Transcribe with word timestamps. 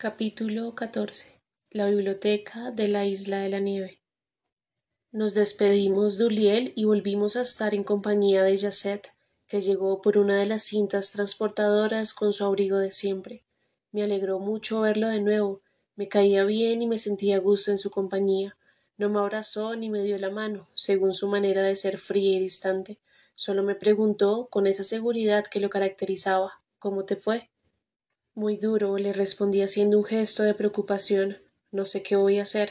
Capítulo 0.00 0.76
14 0.76 1.40
La 1.70 1.86
biblioteca 1.86 2.70
de 2.70 2.86
la 2.86 3.04
isla 3.04 3.40
de 3.40 3.48
la 3.48 3.58
nieve. 3.58 4.00
Nos 5.10 5.34
despedimos 5.34 6.18
de 6.18 6.26
Uliel 6.26 6.72
y 6.76 6.84
volvimos 6.84 7.34
a 7.34 7.40
estar 7.40 7.74
en 7.74 7.82
compañía 7.82 8.44
de 8.44 8.56
Yasset, 8.56 9.12
que 9.48 9.60
llegó 9.60 10.00
por 10.00 10.16
una 10.16 10.36
de 10.36 10.46
las 10.46 10.62
cintas 10.62 11.10
transportadoras 11.10 12.12
con 12.14 12.32
su 12.32 12.44
abrigo 12.44 12.78
de 12.78 12.92
siempre. 12.92 13.44
Me 13.90 14.04
alegró 14.04 14.38
mucho 14.38 14.82
verlo 14.82 15.08
de 15.08 15.20
nuevo, 15.20 15.62
me 15.96 16.06
caía 16.06 16.44
bien 16.44 16.80
y 16.80 16.86
me 16.86 16.98
sentía 16.98 17.38
a 17.38 17.40
gusto 17.40 17.72
en 17.72 17.78
su 17.78 17.90
compañía. 17.90 18.56
No 18.98 19.08
me 19.08 19.18
abrazó 19.18 19.74
ni 19.74 19.90
me 19.90 20.04
dio 20.04 20.16
la 20.18 20.30
mano, 20.30 20.68
según 20.76 21.12
su 21.12 21.26
manera 21.26 21.62
de 21.62 21.74
ser 21.74 21.98
fría 21.98 22.36
y 22.36 22.38
distante. 22.38 23.00
Solo 23.34 23.64
me 23.64 23.74
preguntó, 23.74 24.46
con 24.48 24.68
esa 24.68 24.84
seguridad 24.84 25.44
que 25.44 25.58
lo 25.58 25.68
caracterizaba, 25.68 26.62
¿cómo 26.78 27.04
te 27.04 27.16
fue? 27.16 27.50
Muy 28.38 28.56
duro, 28.56 28.96
le 28.98 29.12
respondí 29.12 29.62
haciendo 29.62 29.98
un 29.98 30.04
gesto 30.04 30.44
de 30.44 30.54
preocupación. 30.54 31.38
No 31.72 31.84
sé 31.84 32.04
qué 32.04 32.14
voy 32.14 32.38
a 32.38 32.42
hacer. 32.42 32.70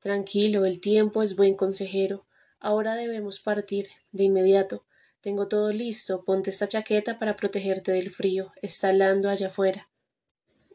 Tranquilo, 0.00 0.64
el 0.64 0.80
tiempo 0.80 1.22
es 1.22 1.36
buen 1.36 1.54
consejero. 1.54 2.26
Ahora 2.58 2.96
debemos 2.96 3.38
partir, 3.38 3.86
de 4.10 4.24
inmediato. 4.24 4.84
Tengo 5.20 5.46
todo 5.46 5.70
listo, 5.70 6.24
ponte 6.24 6.50
esta 6.50 6.66
chaqueta 6.66 7.20
para 7.20 7.36
protegerte 7.36 7.92
del 7.92 8.10
frío. 8.10 8.50
Está 8.62 8.90
helando 8.90 9.28
allá 9.28 9.46
afuera. 9.46 9.88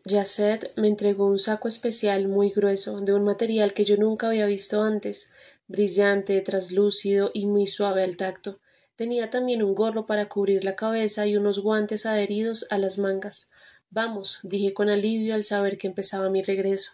Yasset 0.05 0.71
me 0.77 0.87
entregó 0.87 1.25
un 1.25 1.37
saco 1.37 1.67
especial 1.67 2.29
muy 2.29 2.51
grueso, 2.51 3.01
de 3.01 3.13
un 3.13 3.25
material 3.25 3.73
que 3.73 3.83
yo 3.83 3.97
nunca 3.97 4.27
había 4.27 4.45
visto 4.45 4.81
antes, 4.81 5.33
brillante, 5.67 6.39
traslúcido 6.39 7.31
y 7.33 7.47
muy 7.47 7.67
suave 7.67 8.01
al 8.01 8.15
tacto. 8.15 8.61
Tenía 8.95 9.29
también 9.29 9.61
un 9.61 9.75
gorro 9.75 10.05
para 10.05 10.29
cubrir 10.29 10.63
la 10.63 10.77
cabeza 10.77 11.27
y 11.27 11.35
unos 11.35 11.59
guantes 11.59 12.05
adheridos 12.05 12.65
a 12.69 12.77
las 12.77 12.97
mangas. 12.97 13.51
Vamos, 13.93 14.39
dije 14.43 14.73
con 14.73 14.89
alivio 14.89 15.35
al 15.35 15.43
saber 15.43 15.77
que 15.77 15.85
empezaba 15.85 16.29
mi 16.29 16.41
regreso. 16.41 16.93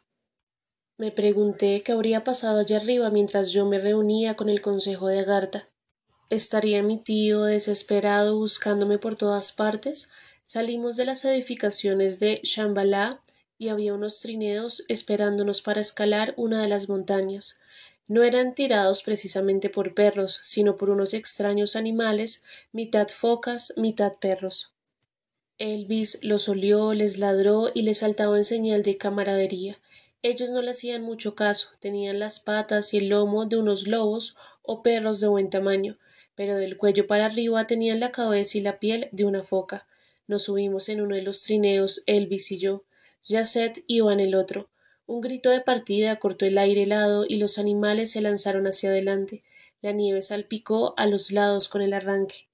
Me 0.97 1.11
pregunté 1.11 1.83
qué 1.83 1.91
habría 1.91 2.23
pasado 2.23 2.57
allá 2.57 2.77
arriba 2.77 3.11
mientras 3.11 3.51
yo 3.51 3.67
me 3.67 3.79
reunía 3.79 4.35
con 4.35 4.49
el 4.49 4.61
consejo 4.61 5.07
de 5.07 5.19
Agartha. 5.19 5.69
¿Estaría 6.31 6.81
mi 6.81 6.97
tío 6.97 7.43
desesperado 7.43 8.35
buscándome 8.35 8.97
por 8.97 9.15
todas 9.15 9.51
partes? 9.51 10.09
Salimos 10.43 10.95
de 10.95 11.05
las 11.05 11.23
edificaciones 11.23 12.17
de 12.17 12.41
Shambhala 12.43 13.21
y 13.59 13.67
había 13.67 13.93
unos 13.93 14.19
trineos 14.19 14.83
esperándonos 14.87 15.61
para 15.61 15.81
escalar 15.81 16.33
una 16.35 16.63
de 16.63 16.67
las 16.67 16.89
montañas. 16.89 17.59
No 18.07 18.23
eran 18.23 18.55
tirados 18.55 19.03
precisamente 19.03 19.69
por 19.69 19.93
perros, 19.93 20.39
sino 20.41 20.75
por 20.75 20.89
unos 20.89 21.13
extraños 21.13 21.75
animales, 21.75 22.43
mitad 22.71 23.07
focas, 23.09 23.71
mitad 23.77 24.13
perros. 24.13 24.73
Elvis 25.59 26.19
los 26.21 26.49
olió, 26.49 26.93
les 26.93 27.17
ladró 27.17 27.71
y 27.73 27.81
les 27.81 27.99
saltaba 27.99 28.37
en 28.37 28.43
señal 28.43 28.83
de 28.83 28.97
camaradería. 28.97 29.79
Ellos 30.21 30.51
no 30.51 30.61
le 30.61 30.71
hacían 30.71 31.01
mucho 31.01 31.33
caso, 31.33 31.69
tenían 31.79 32.19
las 32.19 32.39
patas 32.39 32.93
y 32.93 32.97
el 32.97 33.09
lomo 33.09 33.45
de 33.47 33.57
unos 33.57 33.87
lobos 33.87 34.35
o 34.61 34.83
perros 34.83 35.19
de 35.19 35.27
buen 35.27 35.49
tamaño, 35.49 35.97
pero 36.35 36.57
del 36.57 36.77
cuello 36.77 37.07
para 37.07 37.25
arriba 37.25 37.65
tenían 37.65 37.99
la 37.99 38.11
cabeza 38.11 38.59
y 38.59 38.61
la 38.61 38.77
piel 38.79 39.09
de 39.11 39.25
una 39.25 39.43
foca. 39.43 39.87
Nos 40.27 40.43
subimos 40.43 40.89
en 40.89 41.01
uno 41.01 41.15
de 41.15 41.23
los 41.23 41.41
trineos, 41.41 42.03
Elvis 42.05 42.51
y 42.51 42.59
yo. 42.59 42.83
Yasset 43.23 43.83
iba 43.87 44.13
en 44.13 44.19
el 44.19 44.35
otro. 44.35 44.69
Un 45.07 45.21
grito 45.21 45.49
de 45.49 45.61
partida 45.61 46.17
cortó 46.17 46.45
el 46.45 46.59
aire 46.59 46.83
helado 46.83 47.25
y 47.27 47.37
los 47.37 47.57
animales 47.57 48.11
se 48.11 48.21
lanzaron 48.21 48.67
hacia 48.67 48.89
adelante. 48.89 49.43
La 49.81 49.91
nieve 49.91 50.21
salpicó 50.21 50.93
a 50.97 51.07
los 51.07 51.31
lados 51.31 51.67
con 51.69 51.81
el 51.81 51.93
arranque. 51.93 52.46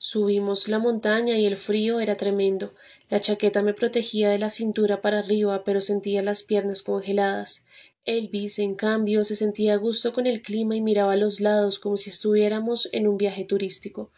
Subimos 0.00 0.68
la 0.68 0.78
montaña 0.78 1.38
y 1.38 1.44
el 1.44 1.56
frío 1.56 1.98
era 1.98 2.16
tremendo. 2.16 2.72
La 3.10 3.18
chaqueta 3.18 3.62
me 3.62 3.74
protegía 3.74 4.30
de 4.30 4.38
la 4.38 4.48
cintura 4.48 5.00
para 5.00 5.18
arriba, 5.18 5.64
pero 5.64 5.80
sentía 5.80 6.22
las 6.22 6.44
piernas 6.44 6.82
congeladas. 6.82 7.66
Elvis, 8.04 8.60
en 8.60 8.76
cambio, 8.76 9.24
se 9.24 9.34
sentía 9.34 9.74
a 9.74 9.76
gusto 9.76 10.12
con 10.12 10.28
el 10.28 10.40
clima 10.40 10.76
y 10.76 10.80
miraba 10.80 11.14
a 11.14 11.16
los 11.16 11.40
lados 11.40 11.80
como 11.80 11.96
si 11.96 12.10
estuviéramos 12.10 12.88
en 12.92 13.08
un 13.08 13.18
viaje 13.18 13.44
turístico. 13.44 14.12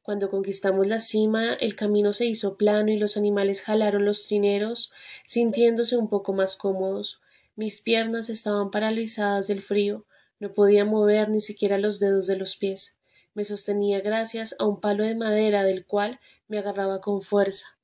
Cuando 0.00 0.28
conquistamos 0.28 0.86
la 0.86 1.00
cima, 1.00 1.54
el 1.54 1.74
camino 1.74 2.12
se 2.12 2.26
hizo 2.26 2.56
plano 2.56 2.92
y 2.92 2.96
los 2.96 3.16
animales 3.16 3.62
jalaron 3.62 4.04
los 4.04 4.28
trineros, 4.28 4.92
sintiéndose 5.24 5.96
un 5.96 6.08
poco 6.08 6.34
más 6.34 6.54
cómodos. 6.54 7.20
Mis 7.56 7.80
piernas 7.80 8.30
estaban 8.30 8.70
paralizadas 8.70 9.48
del 9.48 9.60
frío, 9.60 10.04
no 10.38 10.54
podía 10.54 10.84
mover 10.84 11.30
ni 11.30 11.40
siquiera 11.40 11.78
los 11.78 11.98
dedos 11.98 12.28
de 12.28 12.36
los 12.36 12.54
pies 12.54 12.96
me 13.36 13.44
sostenía 13.44 14.00
gracias 14.00 14.56
a 14.58 14.64
un 14.64 14.80
palo 14.80 15.04
de 15.04 15.14
madera 15.14 15.62
del 15.62 15.84
cual 15.84 16.20
me 16.48 16.56
agarraba 16.58 17.02
con 17.02 17.20
fuerza. 17.20 17.76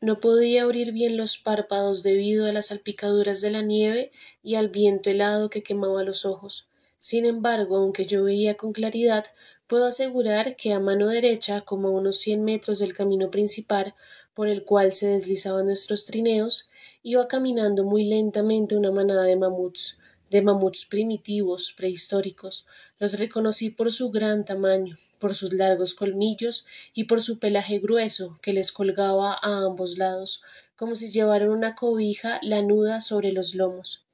No 0.00 0.18
podía 0.18 0.62
abrir 0.62 0.92
bien 0.92 1.18
los 1.18 1.36
párpados 1.36 2.02
debido 2.02 2.46
a 2.46 2.54
las 2.54 2.68
salpicaduras 2.68 3.42
de 3.42 3.50
la 3.50 3.60
nieve 3.60 4.12
y 4.42 4.54
al 4.54 4.70
viento 4.70 5.10
helado 5.10 5.50
que 5.50 5.62
quemaba 5.62 6.04
los 6.04 6.24
ojos. 6.24 6.70
Sin 6.98 7.26
embargo, 7.26 7.76
aunque 7.76 8.06
yo 8.06 8.24
veía 8.24 8.56
con 8.56 8.72
claridad, 8.72 9.26
puedo 9.66 9.84
asegurar 9.84 10.56
que 10.56 10.72
a 10.72 10.80
mano 10.80 11.08
derecha, 11.08 11.60
como 11.60 11.88
a 11.88 11.90
unos 11.90 12.18
cien 12.20 12.42
metros 12.42 12.78
del 12.78 12.94
camino 12.94 13.30
principal 13.30 13.94
por 14.32 14.48
el 14.48 14.64
cual 14.64 14.94
se 14.94 15.08
deslizaban 15.08 15.66
nuestros 15.66 16.06
trineos, 16.06 16.70
iba 17.02 17.28
caminando 17.28 17.84
muy 17.84 18.04
lentamente 18.04 18.74
una 18.74 18.90
manada 18.90 19.24
de 19.24 19.36
mamuts, 19.36 19.98
de 20.30 20.42
mamuts 20.42 20.84
primitivos, 20.84 21.72
prehistóricos. 21.76 22.66
Los 22.98 23.18
reconocí 23.18 23.70
por 23.70 23.92
su 23.92 24.10
gran 24.10 24.44
tamaño, 24.44 24.96
por 25.18 25.34
sus 25.34 25.52
largos 25.52 25.94
colmillos 25.94 26.66
y 26.94 27.04
por 27.04 27.22
su 27.22 27.38
pelaje 27.38 27.78
grueso 27.78 28.38
que 28.42 28.52
les 28.52 28.72
colgaba 28.72 29.34
a 29.34 29.64
ambos 29.64 29.98
lados, 29.98 30.42
como 30.76 30.94
si 30.94 31.10
llevaran 31.10 31.50
una 31.50 31.74
cobija 31.74 32.38
lanuda 32.42 33.00
sobre 33.00 33.32
los 33.32 33.54
lomos. 33.54 34.04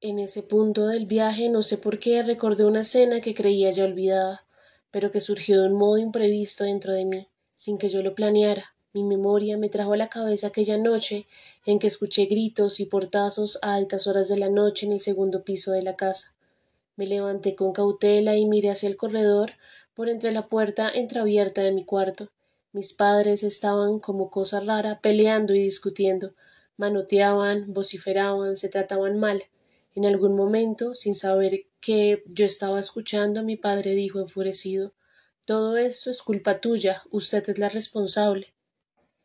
En 0.00 0.18
ese 0.18 0.42
punto 0.42 0.86
del 0.86 1.04
viaje 1.04 1.50
no 1.50 1.62
sé 1.62 1.76
por 1.76 1.98
qué 1.98 2.22
recordé 2.22 2.64
una 2.64 2.80
escena 2.80 3.20
que 3.20 3.34
creía 3.34 3.70
ya 3.70 3.84
olvidada, 3.84 4.46
pero 4.90 5.10
que 5.10 5.20
surgió 5.20 5.60
de 5.60 5.68
un 5.68 5.76
modo 5.76 5.98
imprevisto 5.98 6.64
dentro 6.64 6.94
de 6.94 7.04
mí, 7.04 7.28
sin 7.54 7.76
que 7.76 7.90
yo 7.90 8.02
lo 8.02 8.14
planeara. 8.14 8.69
Mi 8.92 9.04
memoria 9.04 9.56
me 9.56 9.68
trajo 9.68 9.92
a 9.92 9.96
la 9.96 10.08
cabeza 10.08 10.48
aquella 10.48 10.76
noche 10.76 11.28
en 11.64 11.78
que 11.78 11.86
escuché 11.86 12.24
gritos 12.24 12.80
y 12.80 12.86
portazos 12.86 13.60
a 13.62 13.74
altas 13.74 14.08
horas 14.08 14.28
de 14.28 14.36
la 14.36 14.48
noche 14.48 14.84
en 14.84 14.92
el 14.92 14.98
segundo 14.98 15.44
piso 15.44 15.70
de 15.70 15.82
la 15.82 15.94
casa. 15.94 16.34
Me 16.96 17.06
levanté 17.06 17.54
con 17.54 17.72
cautela 17.72 18.36
y 18.36 18.46
miré 18.46 18.70
hacia 18.70 18.88
el 18.88 18.96
corredor 18.96 19.52
por 19.94 20.08
entre 20.08 20.32
la 20.32 20.48
puerta 20.48 20.90
entreabierta 20.92 21.62
de 21.62 21.70
mi 21.70 21.84
cuarto. 21.84 22.30
Mis 22.72 22.92
padres 22.92 23.44
estaban 23.44 24.00
como 24.00 24.28
cosa 24.28 24.58
rara 24.58 25.00
peleando 25.00 25.54
y 25.54 25.62
discutiendo, 25.62 26.34
manoteaban, 26.76 27.72
vociferaban, 27.72 28.56
se 28.56 28.68
trataban 28.68 29.20
mal. 29.20 29.44
En 29.94 30.04
algún 30.04 30.34
momento, 30.34 30.96
sin 30.96 31.14
saber 31.14 31.66
que 31.80 32.24
yo 32.26 32.44
estaba 32.44 32.80
escuchando, 32.80 33.44
mi 33.44 33.56
padre 33.56 33.94
dijo 33.94 34.18
enfurecido 34.18 34.94
Todo 35.46 35.76
esto 35.76 36.10
es 36.10 36.22
culpa 36.22 36.60
tuya, 36.60 37.04
usted 37.12 37.48
es 37.48 37.58
la 37.58 37.68
responsable. 37.68 38.52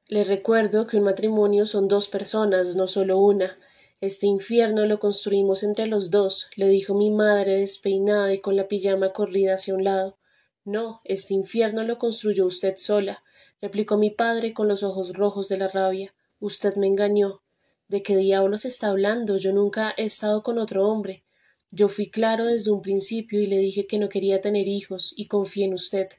Le 0.07 0.23
recuerdo 0.23 0.85
que 0.85 0.97
un 0.97 1.03
matrimonio 1.03 1.65
son 1.65 1.87
dos 1.87 2.09
personas, 2.09 2.75
no 2.75 2.85
solo 2.85 3.17
una. 3.17 3.57
Este 3.99 4.27
infierno 4.27 4.85
lo 4.85 4.99
construimos 4.99 5.63
entre 5.63 5.87
los 5.87 6.11
dos, 6.11 6.47
le 6.55 6.67
dijo 6.67 6.93
mi 6.93 7.09
madre 7.09 7.55
despeinada 7.55 8.31
y 8.31 8.39
con 8.39 8.55
la 8.55 8.67
pijama 8.67 9.13
corrida 9.13 9.55
hacia 9.55 9.73
un 9.73 9.83
lado. 9.83 10.19
No, 10.63 11.01
este 11.05 11.33
infierno 11.33 11.83
lo 11.83 11.97
construyó 11.97 12.45
usted 12.45 12.75
sola, 12.77 13.23
replicó 13.59 13.97
mi 13.97 14.11
padre 14.11 14.53
con 14.53 14.67
los 14.67 14.83
ojos 14.83 15.13
rojos 15.13 15.47
de 15.47 15.57
la 15.57 15.69
rabia. 15.69 16.13
Usted 16.39 16.75
me 16.75 16.85
engañó. 16.85 17.41
¿De 17.87 18.03
qué 18.03 18.15
diablos 18.15 18.65
está 18.65 18.89
hablando? 18.89 19.37
Yo 19.37 19.53
nunca 19.53 19.95
he 19.97 20.03
estado 20.03 20.43
con 20.43 20.59
otro 20.59 20.87
hombre. 20.87 21.25
Yo 21.71 21.87
fui 21.87 22.11
claro 22.11 22.45
desde 22.45 22.69
un 22.69 22.83
principio 22.83 23.41
y 23.41 23.47
le 23.47 23.57
dije 23.57 23.87
que 23.87 23.97
no 23.97 24.09
quería 24.09 24.39
tener 24.39 24.67
hijos 24.67 25.15
y 25.17 25.25
confié 25.25 25.65
en 25.65 25.73
usted. 25.73 26.09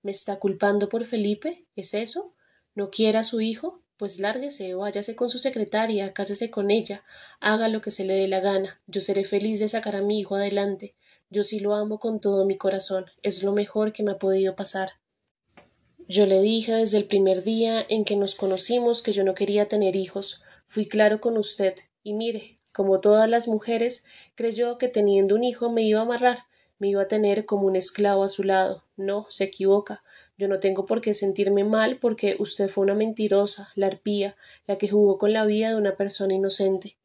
¿Me 0.00 0.12
está 0.12 0.38
culpando 0.38 0.88
por 0.88 1.04
Felipe? 1.04 1.66
¿Es 1.76 1.92
eso? 1.92 2.32
¿No 2.76 2.90
quiere 2.90 3.16
a 3.16 3.24
su 3.24 3.40
hijo? 3.40 3.80
Pues 3.96 4.20
lárguese, 4.20 4.74
váyase 4.74 5.16
con 5.16 5.30
su 5.30 5.38
secretaria, 5.38 6.12
cásese 6.12 6.50
con 6.50 6.70
ella, 6.70 7.04
haga 7.40 7.68
lo 7.68 7.80
que 7.80 7.90
se 7.90 8.04
le 8.04 8.12
dé 8.12 8.28
la 8.28 8.40
gana. 8.40 8.82
Yo 8.86 9.00
seré 9.00 9.24
feliz 9.24 9.60
de 9.60 9.68
sacar 9.68 9.96
a 9.96 10.02
mi 10.02 10.20
hijo 10.20 10.36
adelante. 10.36 10.94
Yo 11.30 11.42
sí 11.42 11.58
lo 11.58 11.74
amo 11.74 11.98
con 11.98 12.20
todo 12.20 12.44
mi 12.44 12.58
corazón. 12.58 13.06
Es 13.22 13.42
lo 13.42 13.52
mejor 13.52 13.94
que 13.94 14.02
me 14.02 14.12
ha 14.12 14.18
podido 14.18 14.54
pasar. 14.54 14.90
Yo 16.06 16.26
le 16.26 16.42
dije 16.42 16.74
desde 16.74 16.98
el 16.98 17.06
primer 17.06 17.44
día 17.44 17.84
en 17.88 18.04
que 18.04 18.16
nos 18.16 18.34
conocimos 18.34 19.00
que 19.00 19.12
yo 19.12 19.24
no 19.24 19.34
quería 19.34 19.68
tener 19.68 19.96
hijos. 19.96 20.42
Fui 20.66 20.84
claro 20.84 21.22
con 21.22 21.38
usted. 21.38 21.76
Y 22.02 22.12
mire, 22.12 22.58
como 22.74 23.00
todas 23.00 23.30
las 23.30 23.48
mujeres, 23.48 24.04
creyó 24.34 24.76
que 24.76 24.88
teniendo 24.88 25.34
un 25.34 25.44
hijo 25.44 25.70
me 25.70 25.80
iba 25.80 26.00
a 26.00 26.02
amarrar, 26.02 26.40
me 26.78 26.88
iba 26.88 27.00
a 27.00 27.08
tener 27.08 27.46
como 27.46 27.66
un 27.66 27.74
esclavo 27.74 28.22
a 28.22 28.28
su 28.28 28.42
lado. 28.42 28.84
No, 28.98 29.24
se 29.30 29.44
equivoca. 29.44 30.04
Yo 30.38 30.48
no 30.48 30.60
tengo 30.60 30.84
por 30.84 31.00
qué 31.00 31.14
sentirme 31.14 31.64
mal 31.64 31.98
porque 31.98 32.36
usted 32.38 32.68
fue 32.68 32.84
una 32.84 32.94
mentirosa, 32.94 33.70
la 33.74 33.86
arpía, 33.86 34.36
la 34.66 34.76
que 34.76 34.88
jugó 34.88 35.16
con 35.16 35.32
la 35.32 35.46
vida 35.46 35.70
de 35.70 35.76
una 35.76 35.96
persona 35.96 36.34
inocente. 36.34 36.98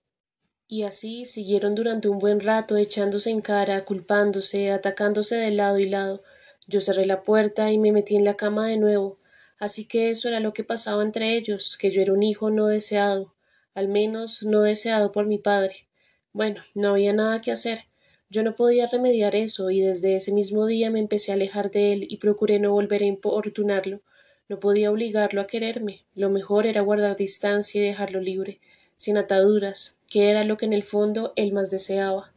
Y 0.68 0.84
así 0.84 1.26
siguieron 1.26 1.74
durante 1.76 2.10
un 2.10 2.20
buen 2.20 2.40
rato 2.40 2.78
echándose 2.78 3.30
en 3.30 3.42
cara, 3.42 3.86
culpándose, 3.86 4.72
atacándose 4.72 5.36
de 5.36 5.52
lado 5.52 5.80
y 5.80 5.88
lado. 5.88 6.24
Yo 6.68 6.82
cerré 6.82 7.06
la 7.06 7.24
puerta 7.24 7.72
y 7.72 7.78
me 7.78 7.92
metí 7.92 8.16
en 8.16 8.26
la 8.26 8.36
cama 8.36 8.68
de 8.68 8.78
nuevo. 8.78 9.20
Así 9.58 9.86
que 9.88 10.10
eso 10.10 10.28
era 10.28 10.40
lo 10.40 10.54
que 10.54 10.64
pasaba 10.64 11.04
entre 11.04 11.36
ellos, 11.36 11.78
que 11.78 11.92
yo 11.92 12.02
era 12.02 12.14
un 12.14 12.24
hijo 12.24 12.50
no 12.50 12.68
deseado. 12.68 13.36
al 13.74 13.88
menos 13.88 14.44
no 14.44 14.62
deseado 14.62 15.14
por 15.14 15.26
mi 15.26 15.38
padre. 15.38 15.88
Bueno, 16.34 16.62
no 16.74 16.90
había 16.90 17.14
nada 17.14 17.40
que 17.40 17.52
hacer. 17.52 17.91
Yo 18.32 18.44
no 18.44 18.56
podía 18.56 18.88
remediar 18.88 19.36
eso, 19.36 19.72
y 19.72 19.82
desde 19.82 20.16
ese 20.16 20.32
mismo 20.32 20.66
día 20.66 20.90
me 20.90 21.00
empecé 21.00 21.32
a 21.32 21.34
alejar 21.34 21.70
de 21.70 21.92
él 21.92 22.08
y 22.10 22.16
procuré 22.16 22.60
no 22.60 22.72
volver 22.72 23.02
a 23.02 23.06
importunarlo. 23.06 24.00
No 24.48 24.58
podía 24.58 24.90
obligarlo 24.90 25.42
a 25.42 25.48
quererme. 25.48 26.06
Lo 26.16 26.30
mejor 26.30 26.66
era 26.66 26.80
guardar 26.80 27.18
distancia 27.18 27.82
y 27.82 27.86
dejarlo 27.86 28.22
libre, 28.22 28.62
sin 28.96 29.18
ataduras, 29.18 29.98
que 30.10 30.30
era 30.30 30.46
lo 30.46 30.56
que 30.56 30.66
en 30.66 30.72
el 30.72 30.84
fondo 30.84 31.34
él 31.36 31.52
más 31.52 31.72
deseaba. 31.72 32.32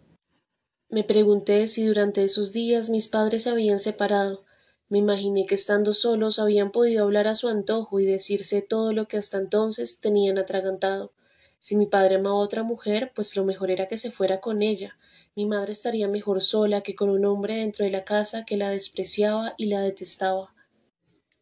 Me 0.89 1.05
pregunté 1.05 1.69
si 1.69 1.87
durante 1.87 2.25
esos 2.25 2.51
días 2.51 2.91
mis 2.91 3.07
padres 3.07 3.45
se 3.45 3.51
habían 3.51 3.79
separado. 3.79 4.45
Me 4.89 4.99
imaginé 4.99 5.47
que 5.47 5.55
estando 5.55 5.95
solos 5.95 6.41
habían 6.41 6.73
podido 6.73 7.05
hablar 7.05 7.29
a 7.29 7.37
su 7.37 7.47
antojo 7.47 8.01
y 8.01 8.05
decirse 8.05 8.63
todo 8.63 8.93
lo 8.93 9.07
que 9.07 9.17
hasta 9.17 9.39
entonces 9.39 10.01
tenían 10.01 10.39
atragantado. 10.39 11.13
Si 11.61 11.77
mi 11.77 11.87
padre 11.87 12.17
amaba 12.17 12.35
a 12.35 12.45
otra 12.45 12.65
mujer, 12.65 13.13
pues 13.15 13.37
lo 13.37 13.45
mejor 13.45 13.71
era 13.71 13.87
que 13.87 13.97
se 13.97 14.11
fuera 14.11 14.41
con 14.41 14.61
ella. 14.61 14.99
Mi 15.37 15.47
madre 15.47 15.73
estaría 15.73 16.07
mejor 16.07 16.41
sola 16.41 16.81
que 16.83 16.95
con 16.95 17.11
un 17.11 17.25
hombre 17.25 17.57
dentro 17.57 17.85
de 17.85 17.91
la 17.91 18.05
casa 18.05 18.45
que 18.45 18.57
la 18.57 18.71
despreciaba 18.71 19.55
y 19.57 19.67
la 19.67 19.81
detestaba. 19.81 20.55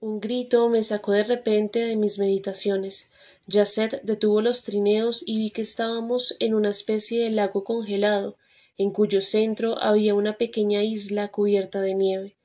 Un 0.00 0.18
grito 0.18 0.68
me 0.70 0.82
sacó 0.82 1.12
de 1.12 1.24
repente 1.24 1.80
de 1.80 1.96
mis 1.96 2.18
meditaciones. 2.18 3.10
Yasset 3.46 4.02
detuvo 4.02 4.40
los 4.40 4.64
trineos 4.64 5.22
y 5.26 5.36
vi 5.36 5.50
que 5.50 5.62
estábamos 5.62 6.34
en 6.40 6.54
una 6.54 6.70
especie 6.70 7.22
de 7.22 7.30
lago 7.30 7.64
congelado, 7.64 8.38
en 8.78 8.92
cuyo 8.92 9.20
centro 9.20 9.78
había 9.78 10.14
una 10.14 10.38
pequeña 10.38 10.82
isla 10.82 11.28
cubierta 11.28 11.82
de 11.82 11.94
nieve. 11.94 12.36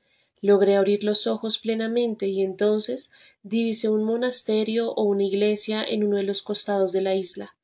Logré 0.42 0.76
abrir 0.76 1.02
los 1.02 1.26
ojos 1.26 1.58
plenamente 1.58 2.28
y 2.28 2.42
entonces 2.42 3.10
divisé 3.42 3.88
un 3.88 4.04
monasterio 4.04 4.92
o 4.92 5.04
una 5.04 5.24
iglesia 5.24 5.82
en 5.82 6.04
uno 6.04 6.18
de 6.18 6.24
los 6.24 6.42
costados 6.42 6.92
de 6.92 7.00
la 7.00 7.14
isla. 7.14 7.56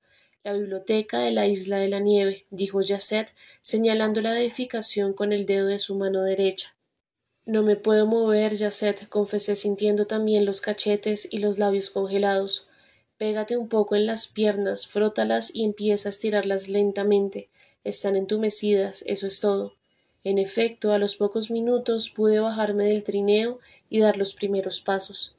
La 0.44 0.52
biblioteca 0.52 1.19
de 1.19 1.32
la 1.32 1.49
isla 1.49 1.79
de 1.79 1.88
la 1.88 1.99
nieve, 1.99 2.46
dijo 2.50 2.81
Yasset, 2.81 3.35
señalando 3.61 4.20
la 4.20 4.38
edificación 4.38 5.12
con 5.12 5.32
el 5.32 5.46
dedo 5.46 5.67
de 5.67 5.81
su 5.81 5.96
mano 5.96 6.23
derecha. 6.23 6.76
No 7.44 7.64
me 7.64 7.75
puedo 7.75 8.06
mover, 8.06 8.55
Yasset, 8.55 9.08
confesé 9.08 9.56
sintiendo 9.56 10.06
también 10.06 10.46
los 10.46 10.61
cachetes 10.61 11.26
y 11.32 11.38
los 11.38 11.58
labios 11.58 11.91
congelados. 11.91 12.69
Pégate 13.17 13.56
un 13.56 13.69
poco 13.69 13.96
en 13.96 14.06
las 14.06 14.29
piernas, 14.29 14.87
frótalas 14.87 15.52
y 15.52 15.64
empieza 15.64 16.08
a 16.08 16.11
estirarlas 16.11 16.69
lentamente 16.69 17.49
están 17.85 18.17
entumecidas, 18.17 19.05
eso 19.06 19.26
es 19.26 19.40
todo. 19.40 19.75
En 20.25 20.38
efecto, 20.38 20.93
a 20.93 20.99
los 20.99 21.17
pocos 21.17 21.50
minutos 21.50 22.08
pude 22.08 22.40
bajarme 22.40 22.85
del 22.85 23.05
trineo 23.05 23.61
y 23.90 24.00
dar 24.00 24.17
los 24.17 24.32
primeros 24.32 24.81
pasos. 24.81 25.37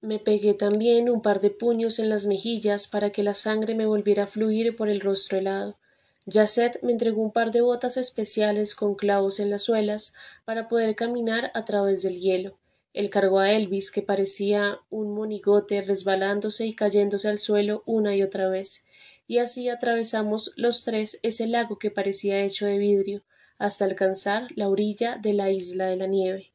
Me 0.00 0.18
pegué 0.18 0.54
también 0.54 1.10
un 1.10 1.22
par 1.22 1.40
de 1.40 1.50
puños 1.50 1.98
en 1.98 2.08
las 2.08 2.26
mejillas 2.26 2.88
para 2.88 3.10
que 3.10 3.22
la 3.22 3.34
sangre 3.34 3.74
me 3.74 3.86
volviera 3.86 4.24
a 4.24 4.26
fluir 4.26 4.76
por 4.76 4.88
el 4.88 5.00
rostro 5.00 5.38
helado. 5.38 5.78
Yasset 6.26 6.82
me 6.82 6.92
entregó 6.92 7.22
un 7.22 7.32
par 7.32 7.50
de 7.50 7.60
botas 7.60 7.96
especiales 7.96 8.74
con 8.74 8.94
clavos 8.94 9.40
en 9.40 9.50
las 9.50 9.62
suelas 9.62 10.14
para 10.44 10.68
poder 10.68 10.94
caminar 10.94 11.50
a 11.54 11.64
través 11.64 12.02
del 12.02 12.18
hielo. 12.18 12.58
Él 12.92 13.08
cargó 13.08 13.38
a 13.38 13.52
Elvis, 13.52 13.90
que 13.90 14.02
parecía 14.02 14.80
un 14.90 15.14
monigote 15.14 15.82
resbalándose 15.82 16.66
y 16.66 16.74
cayéndose 16.74 17.28
al 17.28 17.38
suelo 17.38 17.82
una 17.86 18.14
y 18.14 18.22
otra 18.22 18.48
vez 18.48 18.84
y 19.28 19.38
así 19.38 19.68
atravesamos 19.68 20.52
los 20.56 20.82
tres 20.82 21.20
ese 21.22 21.46
lago 21.46 21.78
que 21.78 21.90
parecía 21.90 22.42
hecho 22.42 22.64
de 22.64 22.78
vidrio, 22.78 23.22
hasta 23.58 23.84
alcanzar 23.84 24.46
la 24.56 24.68
orilla 24.68 25.18
de 25.18 25.34
la 25.34 25.50
isla 25.50 25.86
de 25.86 25.96
la 25.96 26.06
nieve. 26.06 26.52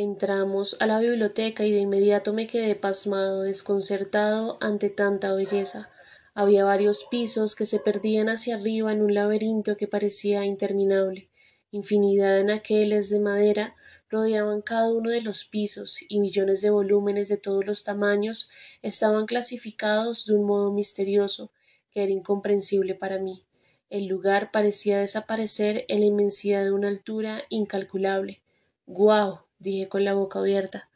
Entramos 0.00 0.76
a 0.78 0.86
la 0.86 1.00
biblioteca 1.00 1.64
y 1.64 1.72
de 1.72 1.80
inmediato 1.80 2.32
me 2.32 2.46
quedé 2.46 2.76
pasmado, 2.76 3.42
desconcertado 3.42 4.56
ante 4.60 4.90
tanta 4.90 5.34
belleza. 5.34 5.90
Había 6.34 6.64
varios 6.64 7.08
pisos 7.10 7.56
que 7.56 7.66
se 7.66 7.80
perdían 7.80 8.28
hacia 8.28 8.54
arriba 8.54 8.92
en 8.92 9.02
un 9.02 9.12
laberinto 9.12 9.76
que 9.76 9.88
parecía 9.88 10.44
interminable. 10.44 11.30
Infinidad 11.72 12.36
de 12.36 12.42
anaqueles 12.42 13.10
de 13.10 13.18
madera 13.18 13.74
rodeaban 14.08 14.62
cada 14.62 14.88
uno 14.94 15.10
de 15.10 15.20
los 15.20 15.44
pisos 15.44 15.98
y 16.08 16.20
millones 16.20 16.62
de 16.62 16.70
volúmenes 16.70 17.28
de 17.28 17.36
todos 17.36 17.66
los 17.66 17.82
tamaños 17.82 18.50
estaban 18.82 19.26
clasificados 19.26 20.26
de 20.26 20.34
un 20.34 20.46
modo 20.46 20.72
misterioso 20.72 21.50
que 21.90 22.04
era 22.04 22.12
incomprensible 22.12 22.94
para 22.94 23.18
mí. 23.18 23.44
El 23.90 24.06
lugar 24.06 24.52
parecía 24.52 25.00
desaparecer 25.00 25.86
en 25.88 25.98
la 25.98 26.06
inmensidad 26.06 26.62
de 26.62 26.70
una 26.70 26.86
altura 26.86 27.42
incalculable. 27.48 28.40
¡Guau! 28.86 29.47
Dije 29.58 29.88
con 29.88 30.04
la 30.04 30.14
boca 30.14 30.38
abierta. 30.38 30.88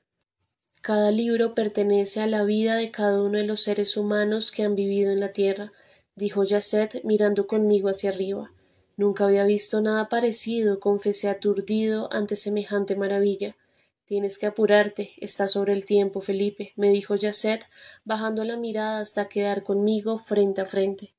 Cada 0.80 1.10
libro 1.10 1.54
pertenece 1.54 2.20
a 2.20 2.26
la 2.26 2.44
vida 2.44 2.74
de 2.76 2.90
cada 2.90 3.22
uno 3.22 3.38
de 3.38 3.44
los 3.44 3.62
seres 3.62 3.96
humanos 3.96 4.50
que 4.50 4.64
han 4.64 4.74
vivido 4.74 5.12
en 5.12 5.20
la 5.20 5.32
tierra, 5.32 5.72
dijo 6.16 6.42
Yasset 6.42 7.04
mirando 7.04 7.46
conmigo 7.46 7.88
hacia 7.88 8.10
arriba. 8.10 8.52
Nunca 8.96 9.24
había 9.24 9.44
visto 9.44 9.80
nada 9.80 10.08
parecido, 10.08 10.80
confesé 10.80 11.28
aturdido 11.28 12.12
ante 12.12 12.36
semejante 12.36 12.96
maravilla. 12.96 13.56
Tienes 14.04 14.38
que 14.38 14.46
apurarte, 14.46 15.12
está 15.18 15.48
sobre 15.48 15.72
el 15.72 15.86
tiempo, 15.86 16.20
Felipe, 16.20 16.72
me 16.76 16.90
dijo 16.90 17.14
Yasset, 17.14 17.66
bajando 18.04 18.44
la 18.44 18.56
mirada 18.56 19.00
hasta 19.00 19.28
quedar 19.28 19.62
conmigo 19.62 20.18
frente 20.18 20.60
a 20.60 20.66
frente. 20.66 21.14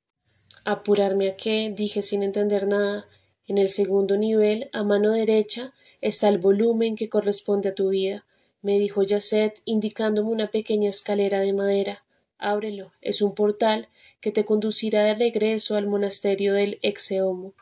¿Apurarme 0.66 1.30
a 1.30 1.36
qué? 1.36 1.74
dije 1.75 2.01
sin 2.01 2.22
entender 2.24 2.68
nada. 2.68 3.07
En 3.48 3.57
el 3.57 3.69
segundo 3.69 4.18
nivel, 4.18 4.69
a 4.72 4.84
mano 4.84 5.12
derecha, 5.12 5.74
está 6.03 6.29
el 6.29 6.38
volumen 6.38 6.95
que 6.95 7.09
corresponde 7.09 7.69
a 7.69 7.75
tu 7.75 7.89
vida, 7.89 8.25
me 8.61 8.77
dijo 8.77 9.03
Yasset, 9.03 9.61
indicándome 9.65 10.29
una 10.29 10.51
pequeña 10.51 10.89
escalera 10.89 11.39
de 11.39 11.53
madera. 11.53 12.05
Ábrelo, 12.38 12.94
es 13.01 13.21
un 13.21 13.33
portal 13.35 13.89
que 14.21 14.31
te 14.31 14.45
conducirá 14.45 15.03
de 15.03 15.15
regreso 15.15 15.75
al 15.75 15.88
monasterio 15.88 16.53
del 16.53 16.79
Exeomo. 16.81 17.53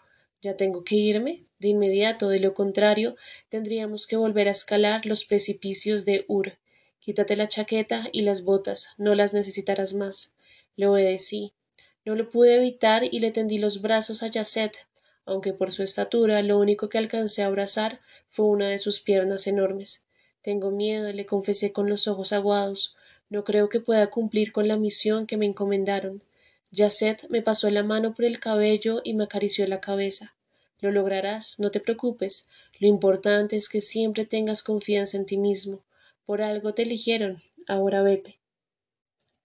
¿Ya 0.42 0.58
tengo 0.58 0.84
que 0.84 0.96
irme? 0.96 1.46
de 1.62 1.70
inmediato, 1.70 2.30
de 2.30 2.40
lo 2.40 2.56
contrario, 2.56 3.16
tendríamos 3.48 4.08
que 4.08 4.18
volver 4.18 4.48
a 4.48 4.52
escalar 4.52 5.06
los 5.06 5.26
precipicios 5.26 6.06
de 6.06 6.26
Ur. 6.28 6.58
Quítate 7.00 7.36
la 7.36 7.48
chaqueta 7.48 8.10
y 8.12 8.24
las 8.24 8.44
botas, 8.44 8.90
no 8.98 9.14
las 9.14 9.34
necesitarás 9.34 9.94
más. 9.94 10.36
Le 10.76 10.88
obedecí. 10.88 11.54
No 12.04 12.16
lo 12.16 12.28
pude 12.30 12.56
evitar 12.56 13.04
y 13.04 13.20
le 13.20 13.32
tendí 13.32 13.60
los 13.60 13.82
brazos 13.82 14.24
a 14.24 14.28
Yasset, 14.28 14.88
aunque 15.26 15.54
por 15.54 15.72
su 15.72 15.84
estatura 15.84 16.42
lo 16.42 16.58
único 16.58 16.90
que 16.90 16.98
alcancé 16.98 17.44
a 17.44 17.48
abrazar 17.48 18.02
fue 18.30 18.46
una 18.46 18.70
de 18.70 18.80
sus 18.80 19.00
piernas 19.00 19.48
enormes. 19.48 20.06
Tengo 20.42 20.72
miedo, 20.72 21.12
le 21.12 21.26
confesé 21.26 21.72
con 21.72 21.90
los 21.90 22.08
ojos 22.08 22.34
aguados. 22.34 22.96
No 23.30 23.44
creo 23.44 23.70
que 23.70 23.80
pueda 23.80 24.10
cumplir 24.10 24.52
con 24.52 24.68
la 24.68 24.78
misión 24.78 25.28
que 25.28 25.38
me 25.38 25.46
encomendaron. 25.46 26.24
Yasset 26.72 27.30
me 27.30 27.42
pasó 27.42 27.70
la 27.70 27.84
mano 27.84 28.14
por 28.14 28.26
el 28.26 28.40
cabello 28.40 29.02
y 29.04 29.14
me 29.14 29.26
acarició 29.26 29.68
la 29.68 29.82
cabeza. 29.82 30.36
Lo 30.80 30.92
lograrás, 30.92 31.60
no 31.60 31.70
te 31.70 31.80
preocupes. 31.80 32.48
Lo 32.80 32.88
importante 32.88 33.56
es 33.56 33.70
que 33.70 33.82
siempre 33.82 34.26
tengas 34.26 34.64
confianza 34.64 35.18
en 35.18 35.26
ti 35.26 35.38
mismo. 35.38 35.84
Por 36.26 36.42
algo 36.42 36.74
te 36.74 36.84
eligieron. 36.84 37.44
Ahora 37.68 38.02
vete. 38.02 38.40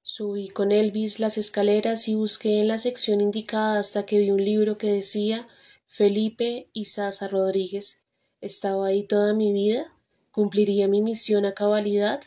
Subí 0.03 0.49
con 0.49 0.73
Elvis 0.73 1.19
las 1.19 1.37
escaleras 1.37 2.09
y 2.09 2.15
busqué 2.15 2.61
en 2.61 2.69
la 2.69 2.79
sección 2.79 3.21
indicada 3.21 3.81
hasta 3.81 4.07
que 4.07 4.19
vi 4.19 4.31
un 4.31 4.43
libro 4.43 4.79
que 4.79 4.91
decía 4.91 5.47
Felipe 5.89 6.69
y 6.73 6.87
Sasa 6.87 7.29
Rodríguez. 7.29 8.05
¿Estaba 8.41 8.89
ahí 8.89 9.05
toda 9.05 9.33
mi 9.33 9.53
vida? 9.53 9.97
¿Cumpliría 10.31 10.89
mi 10.89 11.01
misión 11.01 11.47
a 11.47 11.55
cabalidad? 11.55 12.21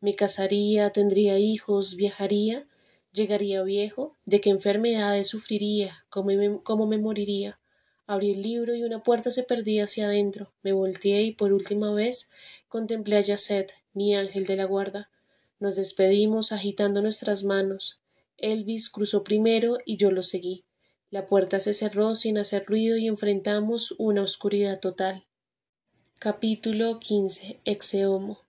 ¿Me 0.00 0.14
casaría? 0.14 0.90
¿Tendría 0.90 1.38
hijos? 1.38 1.96
¿Viajaría? 1.96 2.68
¿Llegaría 3.12 3.62
viejo? 3.62 4.16
¿De 4.26 4.40
qué 4.40 4.50
enfermedades 4.50 5.28
sufriría? 5.28 6.04
¿Cómo 6.10 6.30
me, 6.30 6.60
cómo 6.62 6.86
me 6.86 6.98
moriría? 6.98 7.60
Abrí 8.06 8.32
el 8.32 8.42
libro 8.42 8.74
y 8.74 8.82
una 8.82 9.02
puerta 9.02 9.30
se 9.30 9.44
perdía 9.44 9.84
hacia 9.84 10.06
adentro. 10.06 10.52
Me 10.62 10.72
volteé 10.72 11.22
y 11.22 11.32
por 11.32 11.52
última 11.54 11.94
vez 11.94 12.30
contemplé 12.68 13.16
a 13.16 13.20
Yasset, 13.20 13.72
mi 13.94 14.14
ángel 14.14 14.44
de 14.44 14.56
la 14.56 14.64
guarda. 14.64 15.08
Nos 15.60 15.76
despedimos 15.76 16.52
agitando 16.52 17.00
nuestras 17.00 17.44
manos. 17.44 18.00
Elvis 18.36 18.90
cruzó 18.90 19.24
primero 19.24 19.78
y 19.86 19.96
yo 19.96 20.10
lo 20.10 20.22
seguí. 20.22 20.64
La 21.14 21.28
puerta 21.28 21.60
se 21.60 21.74
cerró 21.74 22.16
sin 22.16 22.38
hacer 22.38 22.64
ruido 22.66 22.96
y 22.96 23.06
enfrentamos 23.06 23.94
una 23.98 24.22
oscuridad 24.22 24.80
total. 24.80 25.24
Capítulo 26.18 26.98
15. 26.98 27.60
Exeomo. 27.64 28.40